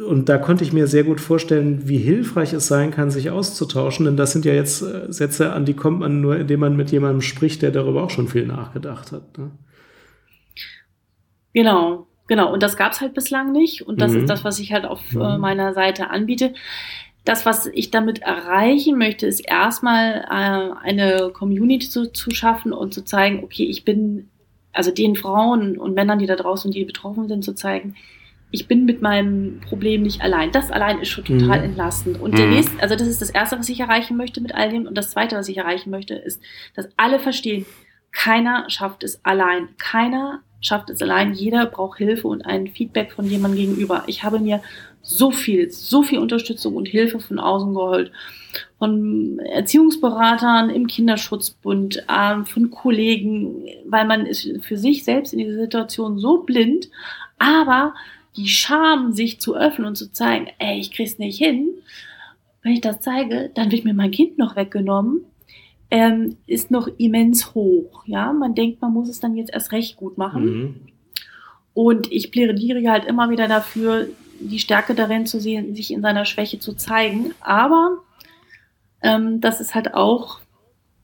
[0.05, 4.05] und da konnte ich mir sehr gut vorstellen, wie hilfreich es sein kann, sich auszutauschen.
[4.05, 6.91] Denn das sind ja jetzt äh, Sätze, an die kommt man nur, indem man mit
[6.91, 9.37] jemandem spricht, der darüber auch schon viel nachgedacht hat.
[9.37, 9.51] Ne?
[11.53, 12.53] Genau, genau.
[12.53, 13.81] Und das gab es halt bislang nicht.
[13.81, 14.19] Und das mhm.
[14.19, 15.41] ist das, was ich halt auf äh, mhm.
[15.41, 16.53] meiner Seite anbiete.
[17.27, 22.93] Das, was ich damit erreichen möchte, ist erstmal äh, eine Community zu, zu schaffen und
[22.93, 24.29] zu zeigen, okay, ich bin,
[24.71, 27.95] also den Frauen und Männern, die da draußen, die betroffen sind, zu zeigen,
[28.49, 30.53] ich bin mit meinem Problem nicht allein.
[30.53, 31.65] Das allein ist schon total mhm.
[31.65, 32.21] entlastend.
[32.21, 32.53] Und der mhm.
[32.53, 34.87] nächste, also das ist das erste, was ich erreichen möchte mit all dem.
[34.87, 36.41] Und das zweite, was ich erreichen möchte, ist,
[36.75, 37.65] dass alle verstehen,
[38.13, 39.67] keiner schafft es allein.
[39.77, 41.33] Keiner schafft es allein.
[41.33, 44.05] Jeder braucht Hilfe und ein Feedback von jemandem gegenüber.
[44.07, 44.61] Ich habe mir
[45.07, 48.11] so viel, so viel Unterstützung und Hilfe von außen geholt.
[48.77, 55.61] Von Erziehungsberatern im Kinderschutzbund, äh, von Kollegen, weil man ist für sich selbst in dieser
[55.61, 56.89] Situation so blind,
[57.39, 57.93] aber
[58.35, 61.69] die Scham, sich zu öffnen und zu zeigen, ey, ich krieg's nicht hin,
[62.61, 65.21] wenn ich das zeige, dann wird mir mein Kind noch weggenommen,
[65.89, 68.03] ähm, ist noch immens hoch.
[68.05, 70.43] Ja, man denkt, man muss es dann jetzt erst recht gut machen.
[70.43, 70.75] Mhm.
[71.73, 74.07] Und ich plädiere halt immer wieder dafür,
[74.39, 77.33] die Stärke darin zu sehen, sich in seiner Schwäche zu zeigen.
[77.41, 77.97] Aber
[79.01, 80.39] ähm, das ist halt auch,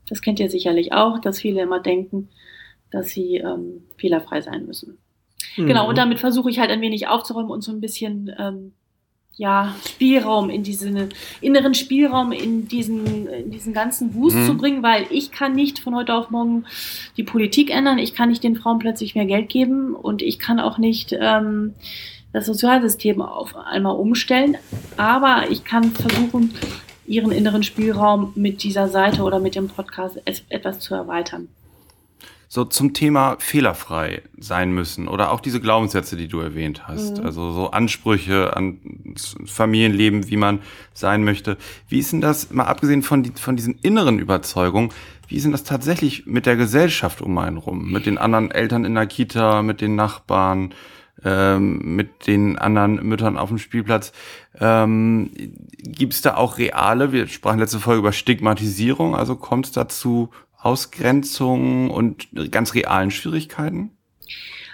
[0.10, 2.30] das kennt ihr sicherlich auch, dass viele immer denken,
[2.92, 4.98] dass sie ähm, fehlerfrei sein müssen.
[5.58, 5.68] Mhm.
[5.68, 8.74] Genau, und damit versuche ich halt ein wenig aufzuräumen und so ein bisschen ähm,
[9.36, 11.10] ja, Spielraum in diesen
[11.42, 14.46] inneren Spielraum in diesen, in diesen ganzen Wust mhm.
[14.46, 16.66] zu bringen, weil ich kann nicht von heute auf morgen
[17.18, 20.60] die Politik ändern, ich kann nicht den Frauen plötzlich mehr Geld geben und ich kann
[20.60, 21.74] auch nicht ähm,
[22.34, 24.58] das Sozialsystem auf einmal umstellen,
[24.98, 26.54] aber ich kann versuchen,
[27.06, 30.20] ihren inneren Spielraum mit dieser Seite oder mit dem Podcast
[30.50, 31.48] etwas zu erweitern.
[32.48, 37.26] So zum Thema fehlerfrei sein müssen oder auch diese Glaubenssätze, die du erwähnt hast, mhm.
[37.26, 38.78] also so Ansprüche an
[39.46, 40.60] Familienleben, wie man
[40.94, 41.58] sein möchte.
[41.88, 44.92] Wie ist denn das, mal abgesehen von, die, von diesen inneren Überzeugungen,
[45.28, 48.86] wie ist denn das tatsächlich mit der Gesellschaft um einen rum, mit den anderen Eltern
[48.86, 50.76] in der Kita, mit den Nachbarn,
[51.26, 54.12] ähm, mit den anderen Müttern auf dem Spielplatz.
[54.60, 55.32] Ähm,
[55.78, 60.30] Gibt es da auch reale, wir sprachen letzte Folge über Stigmatisierung, also kommt es dazu
[60.58, 63.92] Ausgrenzung und ganz realen Schwierigkeiten?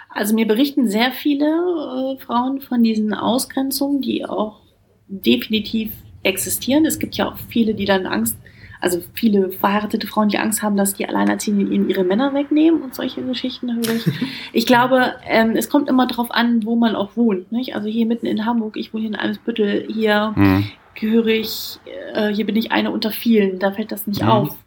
[0.10, 4.62] Also mir berichten sehr viele äh, Frauen von diesen Ausgrenzungen, die auch
[5.08, 5.92] definitiv
[6.24, 6.86] existieren.
[6.86, 8.38] Es gibt ja auch viele, die dann Angst,
[8.82, 12.96] also viele verheiratete Frauen, die Angst haben, dass die Alleinerziehenden ihnen ihre Männer wegnehmen und
[12.96, 14.06] solche Geschichten höre ich.
[14.54, 17.52] Ich glaube, ähm, es kommt immer darauf an, wo man auch wohnt.
[17.52, 17.76] Nicht?
[17.76, 20.66] Also hier mitten in Hamburg, ich wohne hier in Eimsbüttel, hier hm.
[20.96, 21.80] gehöre ich,
[22.14, 24.30] äh, hier bin ich eine unter vielen, da fällt das nicht hm.
[24.30, 24.58] auf.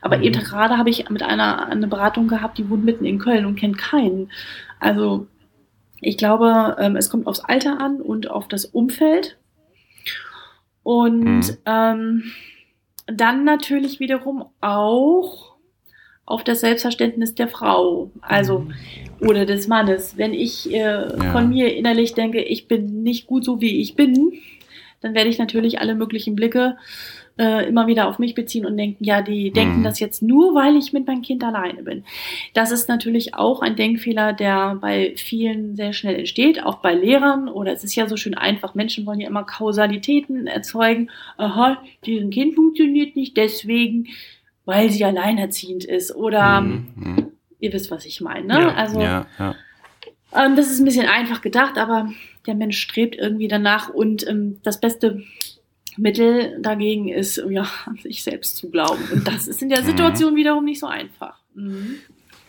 [0.00, 0.24] Aber mhm.
[0.24, 3.56] eben gerade habe ich mit einer eine Beratung gehabt, die wohnt mitten in Köln und
[3.56, 4.30] kennt keinen.
[4.78, 5.26] Also
[6.00, 9.38] ich glaube, ähm, es kommt aufs Alter an und auf das Umfeld.
[10.82, 11.56] Und mhm.
[11.64, 12.22] ähm,
[13.06, 15.54] dann natürlich wiederum auch
[16.26, 18.74] auf das Selbstverständnis der Frau, also mhm.
[19.28, 20.16] oder des Mannes.
[20.16, 21.32] Wenn ich äh, ja.
[21.32, 24.32] von mir innerlich denke, ich bin nicht gut so wie ich bin,
[25.00, 26.76] dann werde ich natürlich alle möglichen Blicke
[27.38, 29.84] äh, immer wieder auf mich beziehen und denken, ja, die denken mhm.
[29.84, 32.04] das jetzt nur, weil ich mit meinem Kind alleine bin.
[32.52, 37.48] Das ist natürlich auch ein Denkfehler, der bei vielen sehr schnell entsteht, auch bei Lehrern
[37.48, 38.74] oder es ist ja so schön einfach.
[38.74, 41.10] Menschen wollen ja immer Kausalitäten erzeugen.
[41.36, 44.06] Aha, deren Kind funktioniert nicht deswegen,
[44.64, 46.86] weil sie alleinerziehend ist oder mhm.
[46.94, 47.26] mhm.
[47.58, 48.46] ihr wisst, was ich meine.
[48.46, 48.60] Ne?
[48.60, 49.56] Ja, also ja, ja.
[50.34, 52.10] Ähm, das ist ein bisschen einfach gedacht, aber
[52.46, 55.22] der Mensch strebt irgendwie danach und ähm, das Beste
[55.96, 59.02] Mittel dagegen ist, ja, an sich selbst zu glauben.
[59.12, 59.86] Und das ist in der mhm.
[59.86, 60.36] Situation mhm.
[60.36, 61.38] wiederum nicht so einfach.
[61.54, 61.98] Mhm.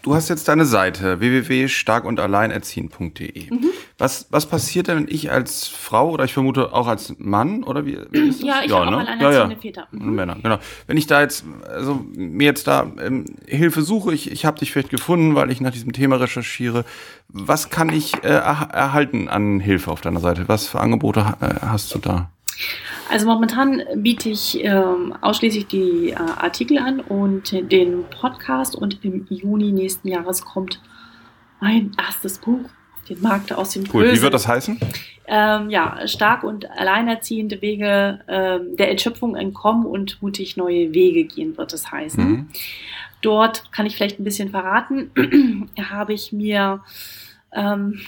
[0.06, 3.52] Du hast jetzt deine Seite www.starkundalleinerziehen.de.
[3.52, 3.72] Mhm.
[3.98, 7.88] Was, was passiert denn, wenn ich als Frau oder ich vermute auch als Mann oder
[7.88, 7.98] wie?
[8.12, 8.48] wie ist das?
[8.48, 8.98] Ja, ich ja, ne?
[8.98, 9.56] auch alleinerziehende ja, ja.
[9.56, 9.88] Väter.
[9.90, 10.14] Mhm.
[10.14, 10.60] Männer, genau.
[10.86, 14.72] Wenn ich da jetzt, also mir jetzt da ähm, Hilfe suche, ich, ich habe dich
[14.72, 16.86] vielleicht gefunden, weil ich nach diesem Thema recherchiere.
[17.30, 20.44] Was kann ich äh, erhalten an Hilfe auf deiner Seite?
[20.46, 22.30] Was für Angebote äh, hast du da?
[23.10, 29.28] Also momentan biete ich ähm, ausschließlich die äh, Artikel an und den Podcast und im
[29.30, 30.82] Juni nächsten Jahres kommt
[31.60, 32.62] mein erstes Buch
[32.94, 34.12] auf den Markt aus dem Cool.
[34.12, 34.80] Wie wird das heißen?
[35.28, 41.58] Ähm, ja, stark und alleinerziehende Wege ähm, der Entschöpfung entkommen und mutig neue Wege gehen,
[41.58, 42.24] wird es heißen.
[42.24, 42.48] Mhm.
[43.22, 45.10] Dort kann ich vielleicht ein bisschen verraten,
[45.90, 46.84] habe ich mir
[47.54, 48.02] ähm,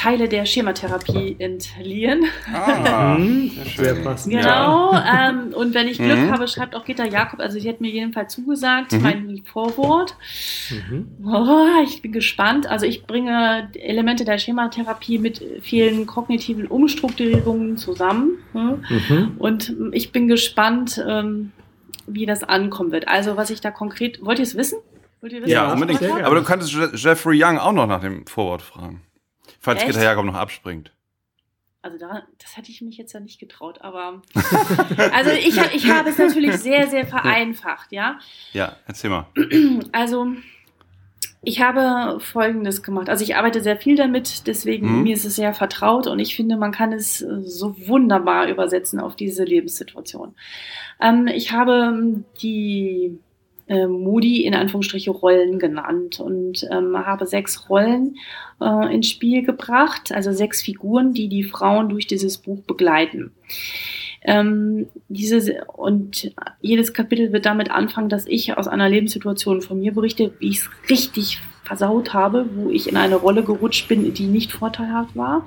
[0.00, 2.24] Teile der Schematherapie entliehen.
[2.50, 3.18] Ah,
[3.76, 4.32] sehr passend.
[4.32, 4.94] Genau.
[4.94, 5.28] Ja.
[5.28, 6.30] Ähm, und wenn ich Glück mhm.
[6.30, 9.02] habe, schreibt auch Gitta Jakob, also sie hat mir jedenfalls zugesagt, mhm.
[9.02, 10.16] mein Vorwort.
[10.70, 11.06] Mhm.
[11.22, 12.66] Oh, ich bin gespannt.
[12.66, 18.38] Also ich bringe Elemente der Schematherapie mit vielen kognitiven Umstrukturierungen zusammen.
[18.54, 19.34] Mhm.
[19.36, 21.52] Und ich bin gespannt, ähm,
[22.06, 23.06] wie das ankommen wird.
[23.06, 24.78] Also was ich da konkret, wollt ihr es wissen?
[25.20, 26.02] Wollt ihr wissen, ja, unbedingt.
[26.02, 29.02] Aber du könntest Jeffrey Young auch noch nach dem Vorwort fragen.
[29.60, 29.88] Falls Echt?
[29.88, 30.92] Gitter Jakob noch abspringt.
[31.82, 34.20] Also da, das hätte ich mich jetzt ja nicht getraut, aber
[35.12, 38.18] also ich, ich habe es natürlich sehr, sehr vereinfacht, ja.
[38.52, 39.26] Ja, erzähl mal.
[39.92, 40.26] Also
[41.42, 43.08] ich habe Folgendes gemacht.
[43.08, 45.02] Also ich arbeite sehr viel damit, deswegen mhm.
[45.04, 49.16] mir ist es sehr vertraut und ich finde, man kann es so wunderbar übersetzen auf
[49.16, 50.34] diese Lebenssituation.
[51.00, 53.18] Ähm, ich habe die
[53.70, 58.16] äh, Moody in Anführungsstriche Rollen genannt und ähm, habe sechs Rollen
[58.60, 63.30] äh, ins Spiel gebracht, also sechs Figuren, die die Frauen durch dieses Buch begleiten.
[64.22, 69.94] Ähm, diese, und jedes Kapitel wird damit anfangen, dass ich aus einer Lebenssituation von mir
[69.94, 74.26] berichte, wie ich es richtig versaut habe, wo ich in eine Rolle gerutscht bin, die
[74.26, 75.46] nicht vorteilhaft war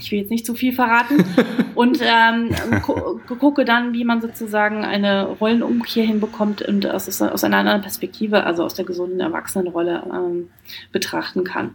[0.00, 1.24] ich will jetzt nicht zu viel verraten,
[1.74, 2.50] und ähm,
[2.82, 8.44] gu gucke dann, wie man sozusagen eine Rollenumkehr hinbekommt und aus, aus einer anderen Perspektive,
[8.44, 10.50] also aus der gesunden Erwachsenenrolle ähm,
[10.92, 11.72] betrachten kann.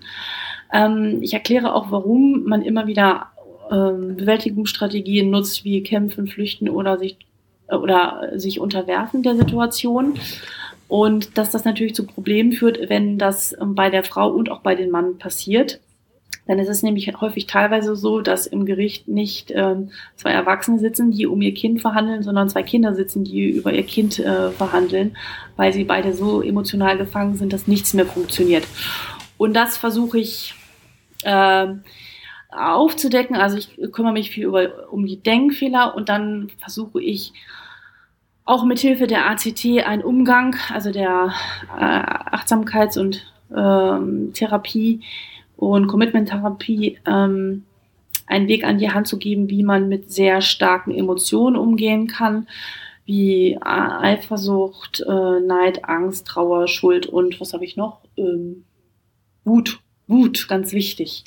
[0.72, 3.28] Ähm, ich erkläre auch, warum man immer wieder
[3.72, 7.18] ähm, Bewältigungsstrategien nutzt, wie kämpfen, flüchten oder sich,
[7.70, 10.20] oder sich unterwerfen der Situation.
[10.88, 14.76] Und dass das natürlich zu Problemen führt, wenn das bei der Frau und auch bei
[14.76, 15.82] den Mann passiert.
[16.48, 21.12] Dann ist es nämlich häufig teilweise so, dass im Gericht nicht ähm, zwei Erwachsene sitzen,
[21.12, 25.18] die um ihr Kind verhandeln, sondern zwei Kinder sitzen, die über ihr Kind äh, verhandeln,
[25.56, 28.66] weil sie beide so emotional gefangen sind, dass nichts mehr funktioniert.
[29.38, 30.56] Und das versuche ich
[31.24, 31.68] äh,
[32.50, 33.36] aufzudecken.
[33.36, 37.34] Also ich kümmere mich viel über, um die Denkfehler und dann versuche ich
[38.46, 41.34] auch mit Hilfe der ACT einen Umgang, also der
[41.78, 43.22] äh, Achtsamkeits- und
[43.56, 45.02] ähm, Therapie,
[45.58, 47.64] und Commitment-Therapie ähm,
[48.28, 52.48] einen Weg an die Hand zu geben, wie man mit sehr starken Emotionen umgehen kann,
[53.06, 58.02] wie äh, Eifersucht, äh, Neid, Angst, Trauer, Schuld und was habe ich noch?
[58.18, 58.64] Ähm,
[59.44, 59.80] Wut.
[60.08, 61.26] Wut, ganz wichtig.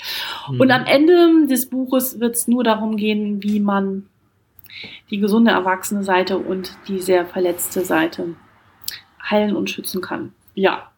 [0.50, 0.60] Mhm.
[0.60, 4.06] Und am Ende des Buches wird es nur darum gehen, wie man
[5.10, 8.34] die gesunde erwachsene Seite und die sehr verletzte Seite
[9.22, 10.32] heilen und schützen kann.
[10.54, 10.90] Ja,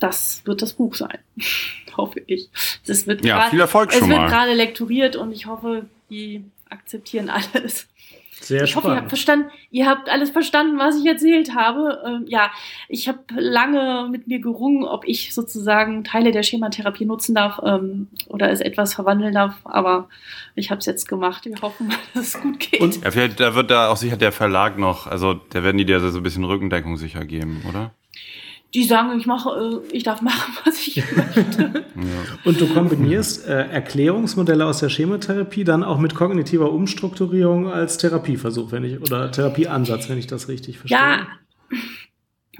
[0.00, 1.18] das wird das Buch sein.
[2.00, 2.48] hoffe ich.
[2.86, 6.44] Das wird ja, grad, viel Erfolg schon Es wird gerade lekturiert und ich hoffe, die
[6.68, 7.86] akzeptieren alles.
[8.40, 8.86] Sehr ich spannend.
[8.86, 12.02] hoffe, ihr habt, verstanden, ihr habt alles verstanden, was ich erzählt habe.
[12.06, 12.50] Ähm, ja,
[12.88, 18.08] ich habe lange mit mir gerungen, ob ich sozusagen Teile der Schematherapie nutzen darf ähm,
[18.28, 19.56] oder es etwas verwandeln darf.
[19.64, 20.08] Aber
[20.54, 21.44] ich habe es jetzt gemacht.
[21.44, 22.80] Wir hoffen mal, dass es gut geht.
[22.80, 25.84] Und ja, vielleicht, da wird da auch sicher der Verlag noch, also da werden die
[25.84, 27.92] dir so ein bisschen Rückendeckung sicher geben, oder?
[28.74, 31.84] Die sagen, ich mache, äh, ich darf machen, was ich möchte.
[32.44, 38.72] Und du kombinierst äh, Erklärungsmodelle aus der Chematherapie dann auch mit kognitiver Umstrukturierung als Therapieversuch,
[38.72, 40.98] wenn ich oder Therapieansatz, wenn ich das richtig verstehe.
[40.98, 41.26] Ja,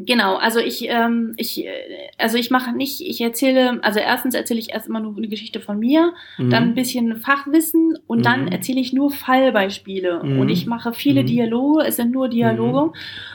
[0.06, 1.70] Genau, also ich, ähm, ich, äh,
[2.16, 5.60] also ich mache nicht, ich erzähle, also erstens erzähle ich erst immer nur eine Geschichte
[5.60, 6.50] von mir, mhm.
[6.50, 8.22] dann ein bisschen Fachwissen und mhm.
[8.22, 10.22] dann erzähle ich nur Fallbeispiele.
[10.22, 10.40] Mhm.
[10.40, 11.26] Und ich mache viele mhm.
[11.26, 12.92] Dialoge, es sind nur Dialoge, mhm.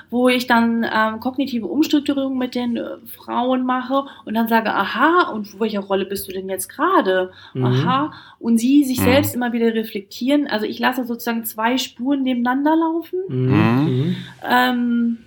[0.09, 5.31] wo ich dann ähm, kognitive Umstrukturierung mit den äh, Frauen mache und dann sage, aha,
[5.31, 7.31] und welcher Rolle bist du denn jetzt gerade?
[7.53, 7.65] Mhm.
[7.65, 10.47] Aha, und sie sich selbst immer wieder reflektieren.
[10.47, 14.25] Also ich lasse sozusagen zwei Spuren nebeneinander laufen.
[14.47, 15.17] Ähm,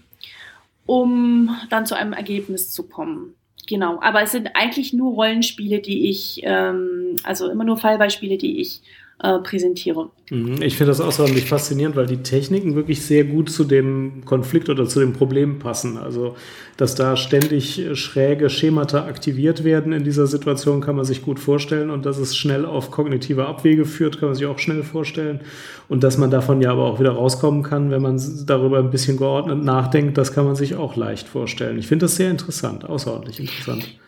[0.89, 3.35] um dann zu einem Ergebnis zu kommen.
[3.69, 8.63] Genau, aber es sind eigentlich nur Rollenspiele, die ich, ähm, also immer nur Fallbeispiele, die
[8.63, 8.81] ich
[9.21, 10.11] äh, präsentiere.
[10.31, 10.63] Mhm.
[10.63, 14.87] Ich finde das außerordentlich faszinierend, weil die Techniken wirklich sehr gut zu dem Konflikt oder
[14.87, 15.97] zu dem Problem passen.
[15.97, 16.37] Also,
[16.77, 21.91] dass da ständig schräge Schemata aktiviert werden in dieser Situation, kann man sich gut vorstellen.
[21.91, 25.41] Und dass es schnell auf kognitive Abwege führt, kann man sich auch schnell vorstellen.
[25.89, 29.17] Und dass man davon ja aber auch wieder rauskommen kann, wenn man darüber ein bisschen
[29.17, 31.79] geordnet nachdenkt, das kann man sich auch leicht vorstellen.
[31.79, 33.99] Ich finde das sehr interessant, außerordentlich interessant.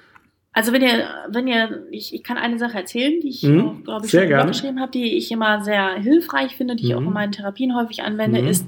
[0.52, 4.06] Also wenn ihr, wenn ihr, ich, ich kann eine Sache erzählen, die ich mhm, glaube
[4.06, 6.88] ich, schon geschrieben habe, die ich immer sehr hilfreich finde, die mhm.
[6.88, 7.12] ich auch in mhm.
[7.12, 8.48] meinen Therapien häufig anwende, mhm.
[8.48, 8.66] ist,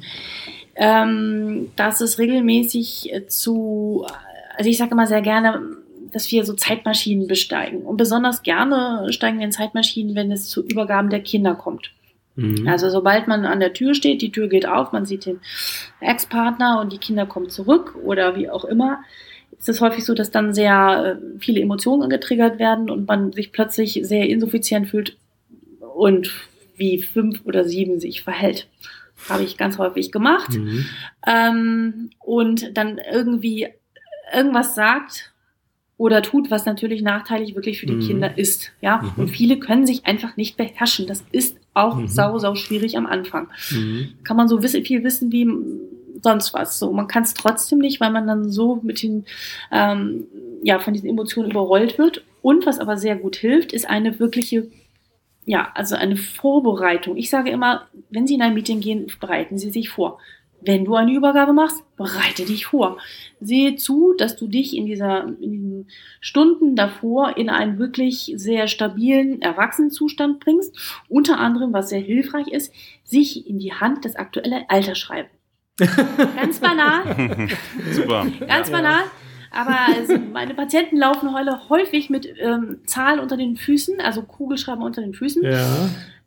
[0.77, 4.07] ähm, dass es regelmäßig zu,
[4.57, 5.61] also ich sage immer sehr gerne,
[6.13, 7.83] dass wir so Zeitmaschinen besteigen.
[7.83, 11.91] Und besonders gerne steigen wir in Zeitmaschinen, wenn es zu Übergaben der Kinder kommt.
[12.37, 12.67] Mhm.
[12.69, 15.41] Also sobald man an der Tür steht, die Tür geht auf, man sieht den
[16.01, 19.01] Ex-Partner und die Kinder kommen zurück oder wie auch immer,
[19.59, 23.53] ist es häufig so, dass dann sehr äh, viele Emotionen getriggert werden und man sich
[23.53, 25.17] plötzlich sehr insuffizient fühlt
[25.95, 26.33] und
[26.77, 28.69] wie fünf oder sieben sich verhält.
[29.29, 30.55] Habe ich ganz häufig gemacht.
[30.55, 30.87] Mhm.
[31.27, 33.69] Ähm, und dann irgendwie
[34.35, 35.33] irgendwas sagt
[35.97, 38.07] oder tut, was natürlich nachteilig wirklich für die mhm.
[38.07, 38.73] Kinder ist.
[38.81, 39.23] Ja, mhm.
[39.23, 41.07] und viele können sich einfach nicht beherrschen.
[41.07, 42.09] Das ist auch mhm.
[42.09, 43.49] sau, sau schwierig am Anfang.
[43.71, 44.15] Mhm.
[44.25, 45.47] Kann man so wiss viel wissen wie
[46.23, 46.79] sonst was.
[46.79, 49.27] So, man kann es trotzdem nicht, weil man dann so mit den,
[49.71, 50.27] ähm,
[50.63, 52.25] ja, von diesen Emotionen überrollt wird.
[52.41, 54.69] Und was aber sehr gut hilft, ist eine wirkliche,
[55.45, 57.17] ja, also eine Vorbereitung.
[57.17, 60.19] Ich sage immer, wenn Sie in ein Meeting gehen, bereiten Sie sich vor.
[60.65, 62.99] Wenn du eine Übergabe machst, bereite dich vor.
[63.41, 65.89] Sehe zu, dass du dich in, dieser, in diesen
[66.21, 70.77] Stunden davor in einen wirklich sehr stabilen Erwachsenenzustand bringst.
[71.09, 75.29] Unter anderem, was sehr hilfreich ist, sich in die Hand das aktuelle Alter schreiben.
[75.79, 77.49] Ganz banal.
[77.93, 78.27] Super.
[78.47, 79.03] Ganz banal.
[79.51, 84.83] Aber also meine Patienten laufen heute häufig mit ähm, Zahlen unter den Füßen, also Kugelschreiber
[84.85, 85.43] unter den Füßen.
[85.45, 85.67] Ja.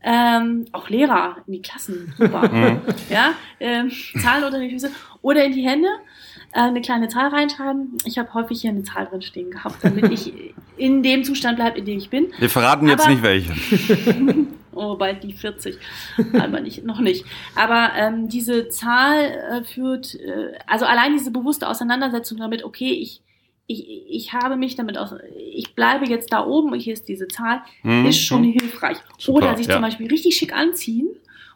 [0.04, 2.48] Ähm, auch Lehrer in die Klassen, super.
[2.54, 2.80] Mhm.
[3.10, 3.90] ja, ähm,
[4.22, 4.92] Zahlen unter die Füße
[5.24, 5.88] oder in die Hände,
[6.54, 7.98] äh, eine kleine Zahl reinschreiben.
[8.06, 10.32] Ich habe häufig hier eine Zahl drin stehen gehabt, damit ich
[10.78, 12.28] in dem Zustand bleibe, in dem ich bin.
[12.38, 13.54] Wir verraten jetzt Aber- nicht welche.
[14.76, 15.78] Oh, bald die 40,
[16.40, 17.26] aber nicht, noch nicht.
[17.56, 23.22] Aber ähm, diese Zahl äh, führt, äh, also allein diese bewusste Auseinandersetzung damit, okay, ich,
[23.68, 27.28] ich, ich habe mich damit aus, ich bleibe jetzt da oben und hier ist diese
[27.28, 28.06] Zahl, Mhm.
[28.06, 28.98] ist schon hilfreich.
[29.18, 29.74] Super, Oder sich ja.
[29.74, 31.08] zum Beispiel richtig schick anziehen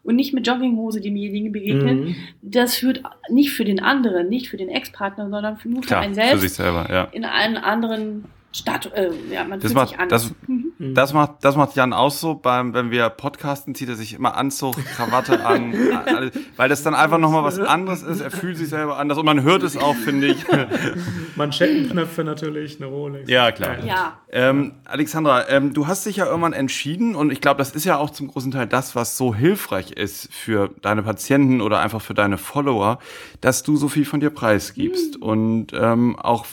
[0.01, 1.99] und nicht mit Jogginghose demjenigen begegnen.
[2.05, 2.15] Mhm.
[2.41, 6.01] Das führt nicht für den anderen, nicht für den Ex-Partner, sondern für, nur für Klar,
[6.01, 7.03] einen für selbst sich selber, ja.
[7.12, 8.91] in einen anderen Stadt.
[8.95, 10.29] Äh, ja, man Das fühlt macht- sich anders.
[10.29, 10.68] das- Mhm.
[10.79, 10.95] Mhm.
[10.95, 14.37] Das macht, das macht Jan auch so, beim, wenn wir podcasten, zieht er sich immer
[14.37, 15.73] Anzug, Krawatte an,
[16.05, 18.21] alles, weil das dann einfach nochmal was anderes ist.
[18.21, 20.45] Er fühlt sich selber anders und man hört es auch, finde ich.
[21.35, 23.29] Manschettenknöpfe natürlich, eine Rolex.
[23.29, 23.83] Ja, klar.
[23.83, 24.19] Ja.
[24.31, 27.97] Ähm, Alexandra, ähm, du hast dich ja irgendwann entschieden und ich glaube, das ist ja
[27.97, 32.13] auch zum großen Teil das, was so hilfreich ist für deine Patienten oder einfach für
[32.13, 32.99] deine Follower,
[33.41, 36.45] dass du so viel von dir preisgibst und ähm, auch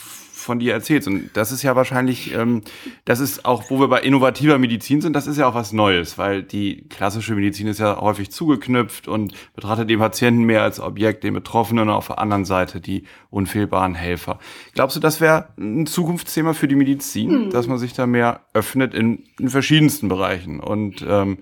[0.47, 1.07] von dir erzählst.
[1.07, 2.63] Und das ist ja wahrscheinlich, ähm,
[3.05, 6.17] das ist auch, wo wir bei innovativer Medizin sind, das ist ja auch was Neues,
[6.17, 11.23] weil die klassische Medizin ist ja häufig zugeknüpft und betrachtet den Patienten mehr als Objekt,
[11.23, 14.39] den Betroffenen und auf der anderen Seite die unfehlbaren Helfer.
[14.73, 18.93] Glaubst du, das wäre ein Zukunftsthema für die Medizin, dass man sich da mehr öffnet
[18.93, 21.39] in, in verschiedensten Bereichen und ähm,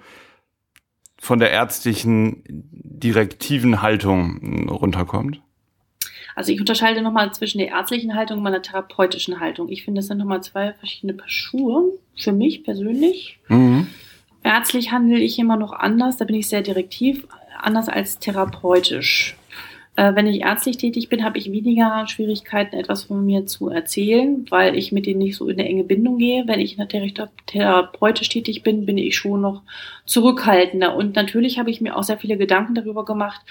[1.18, 5.45] von der ärztlichen direktiven Haltung runterkommt?
[6.36, 9.70] Also ich unterscheide nochmal zwischen der ärztlichen Haltung und meiner therapeutischen Haltung.
[9.70, 13.40] Ich finde, das sind nochmal zwei verschiedene Paar Schuhe für mich persönlich.
[13.48, 13.88] Mhm.
[14.44, 17.26] Ärztlich handle ich immer noch anders, da bin ich sehr direktiv,
[17.60, 19.36] anders als therapeutisch.
[19.96, 24.46] Äh, wenn ich ärztlich tätig bin, habe ich weniger Schwierigkeiten, etwas von mir zu erzählen,
[24.50, 26.48] weil ich mit denen nicht so in eine enge Bindung gehe.
[26.48, 27.14] Wenn ich natürlich
[27.46, 29.62] therapeutisch tätig bin, bin ich schon noch
[30.06, 30.96] zurückhaltender.
[30.96, 33.42] Und natürlich habe ich mir auch sehr viele Gedanken darüber gemacht,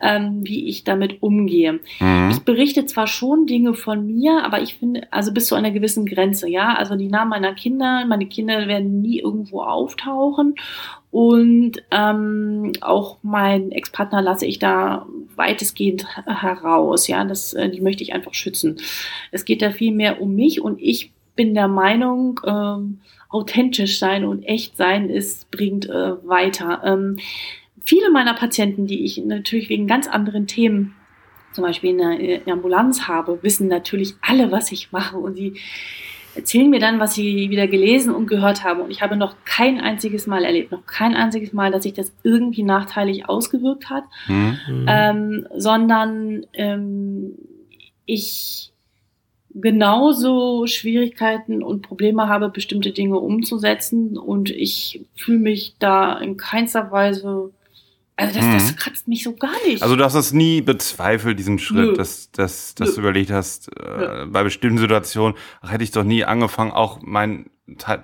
[0.00, 1.80] ähm, wie ich damit umgehe.
[2.00, 2.30] Mhm.
[2.30, 6.04] Ich berichte zwar schon Dinge von mir, aber ich finde, also bis zu einer gewissen
[6.04, 6.74] Grenze, ja.
[6.74, 10.56] Also die Namen meiner Kinder, meine Kinder werden nie irgendwo auftauchen.
[11.10, 17.24] Und ähm, auch mein Ex-Partner lasse ich da weitestgehend heraus, ja.
[17.24, 18.76] Das, äh, die möchte ich einfach schützen.
[19.30, 24.24] Es geht da viel mehr um mich und ich bin der Meinung, ähm, authentisch sein
[24.24, 26.82] und echt sein ist, bringt äh, weiter.
[26.84, 27.18] Ähm,
[27.84, 30.94] viele meiner Patienten, die ich natürlich wegen ganz anderen Themen
[31.52, 35.34] zum Beispiel in der, in der Ambulanz habe, wissen natürlich alle, was ich mache und
[35.34, 35.54] sie
[36.36, 38.80] erzählen mir dann, was sie wieder gelesen und gehört haben.
[38.80, 42.12] Und ich habe noch kein einziges Mal erlebt, noch kein einziges Mal, dass sich das
[42.22, 44.58] irgendwie nachteilig ausgewirkt hat, Mhm.
[44.68, 44.86] Mhm.
[44.88, 47.32] ähm, sondern ähm,
[48.04, 48.72] ich
[49.58, 56.90] genauso Schwierigkeiten und Probleme habe, bestimmte Dinge umzusetzen und ich fühle mich da in keinster
[56.90, 57.50] Weise,
[58.16, 58.76] also das, das Mhm.
[58.76, 59.82] kratzt mich so gar nicht.
[59.82, 61.92] Also du hast das nie bezweifelt, diesen Schritt, Nö.
[61.94, 62.94] dass, dass, dass Nö.
[62.96, 67.50] du überlegt hast, äh, bei bestimmten Situationen, ach, hätte ich doch nie angefangen, auch mein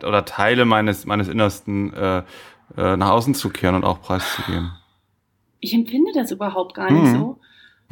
[0.04, 2.18] oder Teile meines, meines Innersten äh,
[2.76, 4.72] äh, nach außen zu kehren und auch preiszugeben.
[5.60, 7.14] ich empfinde das überhaupt gar nicht Mhm.
[7.18, 7.38] so.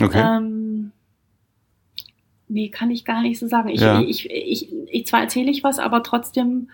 [0.02, 0.20] Okay.
[0.20, 0.90] Ähm,
[2.48, 3.68] nee, kann ich gar nicht so sagen.
[3.68, 4.00] Ich, Ja.
[4.00, 6.70] ich, ich, ich, zwar erzähle ich was, aber trotzdem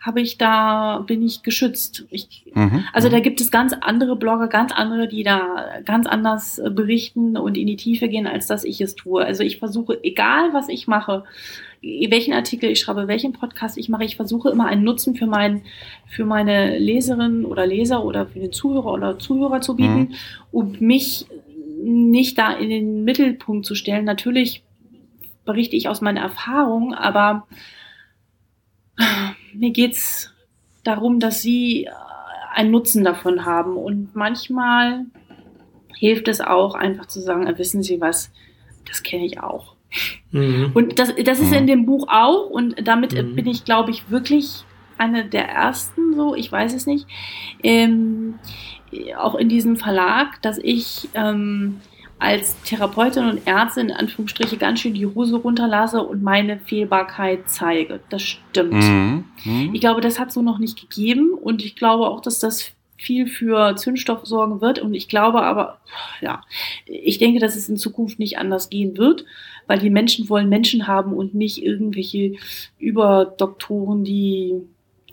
[0.00, 2.06] habe ich da, bin ich geschützt.
[2.10, 2.84] Ich, Mhm.
[2.92, 7.36] also da gibt es ganz andere Blogger, ganz andere, die da ganz anders äh, berichten
[7.36, 9.22] und in die Tiefe gehen, als dass ich es tue.
[9.22, 11.24] Also ich versuche, egal was ich mache,
[11.82, 15.62] welchen Artikel ich schreibe, welchen Podcast ich mache, ich versuche immer einen Nutzen für, mein,
[16.06, 20.14] für meine Leserin oder Leser oder für den Zuhörer oder Zuhörer zu bieten,
[20.50, 21.26] um mich
[21.82, 24.04] nicht da in den Mittelpunkt zu stellen.
[24.04, 24.62] Natürlich
[25.44, 27.46] berichte ich aus meiner Erfahrung, aber
[29.54, 30.32] mir geht's
[30.84, 31.90] darum, dass sie äh,
[32.54, 33.76] einen Nutzen davon haben.
[33.76, 35.06] Und manchmal
[35.96, 38.30] hilft es auch, einfach zu sagen, äh, wissen Sie was,
[38.88, 39.74] das kenne ich auch.
[40.30, 40.70] Mhm.
[40.74, 41.56] Und das, das ist Mhm.
[41.58, 42.48] in dem Buch auch.
[42.48, 43.36] Und damit äh, Mhm.
[43.36, 44.64] bin ich, glaube ich, wirklich
[44.98, 47.06] eine der ersten, so, ich weiß es nicht,
[47.62, 48.38] ähm,
[49.16, 51.80] auch in diesem Verlag, dass ich ähm,
[52.20, 58.00] als Therapeutin und Ärztin in Anführungsstriche ganz schön die Hose runterlasse und meine Fehlbarkeit zeige.
[58.10, 58.74] Das stimmt.
[58.74, 59.24] Mhm.
[59.44, 59.70] Mhm.
[59.74, 63.26] Ich glaube, das hat so noch nicht gegeben und ich glaube auch, dass das viel
[63.26, 64.78] für Zündstoff sorgen wird.
[64.78, 65.80] Und ich glaube aber,
[66.20, 66.42] ja,
[66.84, 69.24] ich denke, dass es in Zukunft nicht anders gehen wird,
[69.66, 72.34] weil die Menschen wollen Menschen haben und nicht irgendwelche
[72.78, 74.60] Überdoktoren, die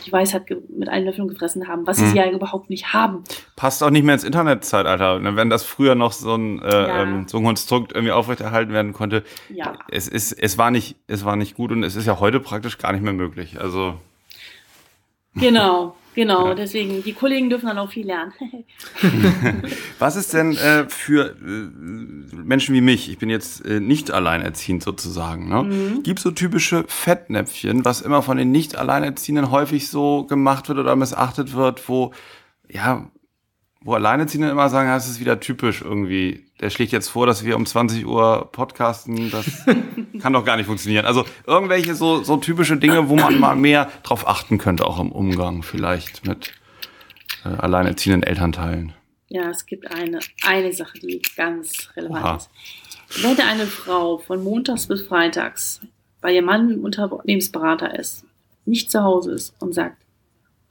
[0.05, 2.15] die Weisheit mit allen Löffeln gefressen haben, was sie mhm.
[2.15, 3.23] ja überhaupt nicht haben.
[3.55, 5.19] Passt auch nicht mehr ins Internetzeitalter.
[5.19, 7.03] Ne, wenn das früher noch so ein, äh, ja.
[7.03, 9.73] ähm, so ein Konstrukt irgendwie aufrechterhalten werden konnte, ja.
[9.89, 12.77] es, ist, es, war nicht, es war nicht gut und es ist ja heute praktisch
[12.77, 13.59] gar nicht mehr möglich.
[13.59, 13.95] Also.
[15.35, 16.49] Genau, genau.
[16.49, 16.55] Ja.
[16.55, 18.33] Deswegen, die Kollegen dürfen dann auch viel lernen.
[19.99, 24.83] Was ist denn äh, für äh, Menschen wie mich, ich bin jetzt äh, nicht alleinerziehend
[24.83, 25.63] sozusagen, ne?
[25.63, 26.03] Mhm.
[26.03, 30.95] gibt so typische Fettnäpfchen, was immer von den nicht alleinerziehenden häufig so gemacht wird oder
[30.95, 32.11] missachtet wird, wo
[32.69, 33.09] ja,
[33.87, 36.43] wo Alleinerziehende immer sagen, das ist wieder typisch irgendwie.
[36.59, 39.31] Der schlägt jetzt vor, dass wir um 20 Uhr podcasten.
[39.31, 39.45] Das
[40.21, 41.05] kann doch gar nicht funktionieren.
[41.05, 45.13] Also irgendwelche so, so typische Dinge, wo man mal mehr drauf achten könnte, auch im
[45.13, 46.51] Umgang vielleicht mit
[47.45, 48.91] äh, alleinerziehenden Elternteilen.
[49.29, 52.35] Ja, es gibt eine, eine Sache, die ganz relevant Oha.
[52.35, 52.49] ist.
[53.23, 55.79] Wenn eine Frau von montags bis freitags
[56.19, 58.25] bei ihrem Mann Unternehmensberater ist,
[58.65, 59.95] nicht zu Hause ist und sagt,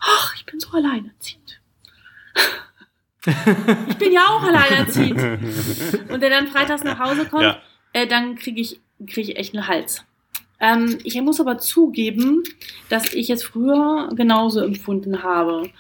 [0.00, 1.62] ach, ich bin so alleinerziehend
[3.88, 5.20] ich bin ja auch alleinerziehend.
[6.12, 7.58] Und der dann freitags nach Hause kommt, ja.
[7.92, 10.04] äh, dann kriege ich, krieg ich echt einen Hals.
[10.58, 12.42] Ähm, ich muss aber zugeben,
[12.88, 15.70] dass ich es früher genauso empfunden habe.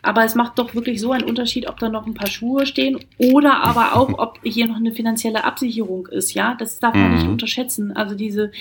[0.00, 2.98] Aber es macht doch wirklich so einen Unterschied, ob da noch ein paar Schuhe stehen
[3.18, 6.32] oder aber auch, ob hier noch eine finanzielle Absicherung ist.
[6.32, 7.14] Ja, das darf man mhm.
[7.16, 7.92] nicht unterschätzen.
[7.94, 8.52] Also diese,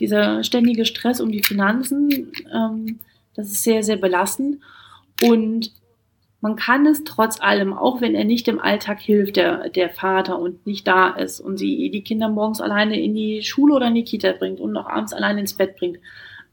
[0.00, 2.98] dieser ständige Stress um die Finanzen, ähm,
[3.34, 4.58] das ist sehr, sehr belastend.
[5.22, 5.70] Und
[6.40, 10.38] man kann es trotz allem, auch wenn er nicht im Alltag hilft, der, der Vater
[10.38, 13.94] und nicht da ist und sie die Kinder morgens alleine in die Schule oder in
[13.94, 15.98] die Kita bringt und noch abends alleine ins Bett bringt.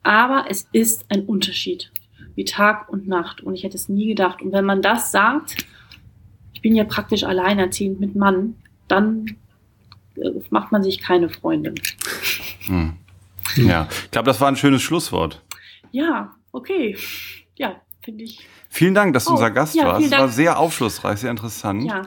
[0.04, 1.92] Aber es ist ein Unterschied,
[2.36, 3.42] wie Tag und Nacht.
[3.42, 4.42] Und ich hätte es nie gedacht.
[4.42, 5.66] Und wenn man das sagt,
[6.54, 8.56] ich bin ja praktisch alleinerziehend mit Mann,
[8.88, 9.38] dann
[10.16, 11.76] äh, macht man sich keine Freundin.
[12.66, 12.94] Hm.
[13.56, 15.42] Ja, ich glaube, das war ein schönes Schlusswort.
[15.92, 16.98] Ja, okay.
[17.56, 18.40] Ja, finde ich.
[18.70, 20.06] Vielen Dank, dass du oh, unser Gast ja, warst.
[20.06, 21.84] Es war sehr aufschlussreich, sehr interessant.
[21.84, 22.04] Ja,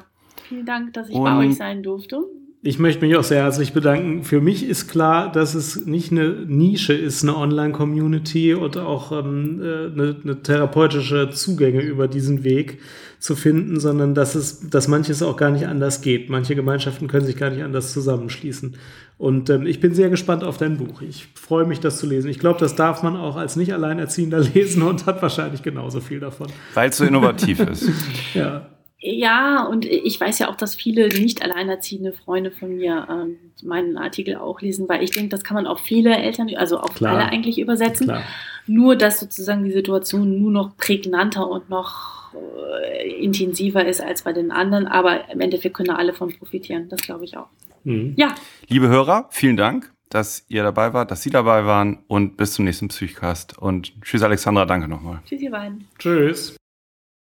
[0.48, 2.22] vielen Dank, dass ich Und bei euch sein durfte.
[2.62, 4.24] Ich möchte mich auch sehr herzlich bedanken.
[4.24, 9.60] Für mich ist klar, dass es nicht eine Nische ist, eine Online-Community und auch ähm,
[9.60, 12.80] äh, eine, eine, therapeutische Zugänge über diesen Weg
[13.20, 16.30] zu finden, sondern dass es, dass manches auch gar nicht anders geht.
[16.30, 18.76] Manche Gemeinschaften können sich gar nicht anders zusammenschließen.
[19.18, 21.02] Und ähm, ich bin sehr gespannt auf dein Buch.
[21.02, 22.30] Ich freue mich, das zu lesen.
[22.30, 26.18] Ich glaube, das darf man auch als nicht Alleinerziehender lesen und hat wahrscheinlich genauso viel
[26.18, 26.46] davon.
[26.72, 27.90] Weil es so innovativ ist.
[28.34, 28.66] ja.
[29.02, 33.96] Ja, und ich weiß ja auch, dass viele nicht alleinerziehende Freunde von mir ähm, meinen
[33.96, 37.16] Artikel auch lesen, weil ich denke, das kann man auf viele Eltern, also auf Klar.
[37.16, 38.08] alle eigentlich übersetzen.
[38.08, 38.22] Klar.
[38.66, 44.32] Nur, dass sozusagen die Situation nur noch prägnanter und noch äh, intensiver ist als bei
[44.32, 47.48] den anderen, aber im Endeffekt können alle von profitieren, das glaube ich auch.
[47.84, 48.14] Mhm.
[48.16, 48.34] Ja.
[48.68, 52.64] Liebe Hörer, vielen Dank, dass ihr dabei wart, dass Sie dabei waren und bis zum
[52.64, 53.58] nächsten Psychcast.
[53.58, 55.20] Und tschüss, Alexandra, danke nochmal.
[55.24, 55.86] Tschüss, ihr beiden.
[55.98, 56.59] Tschüss.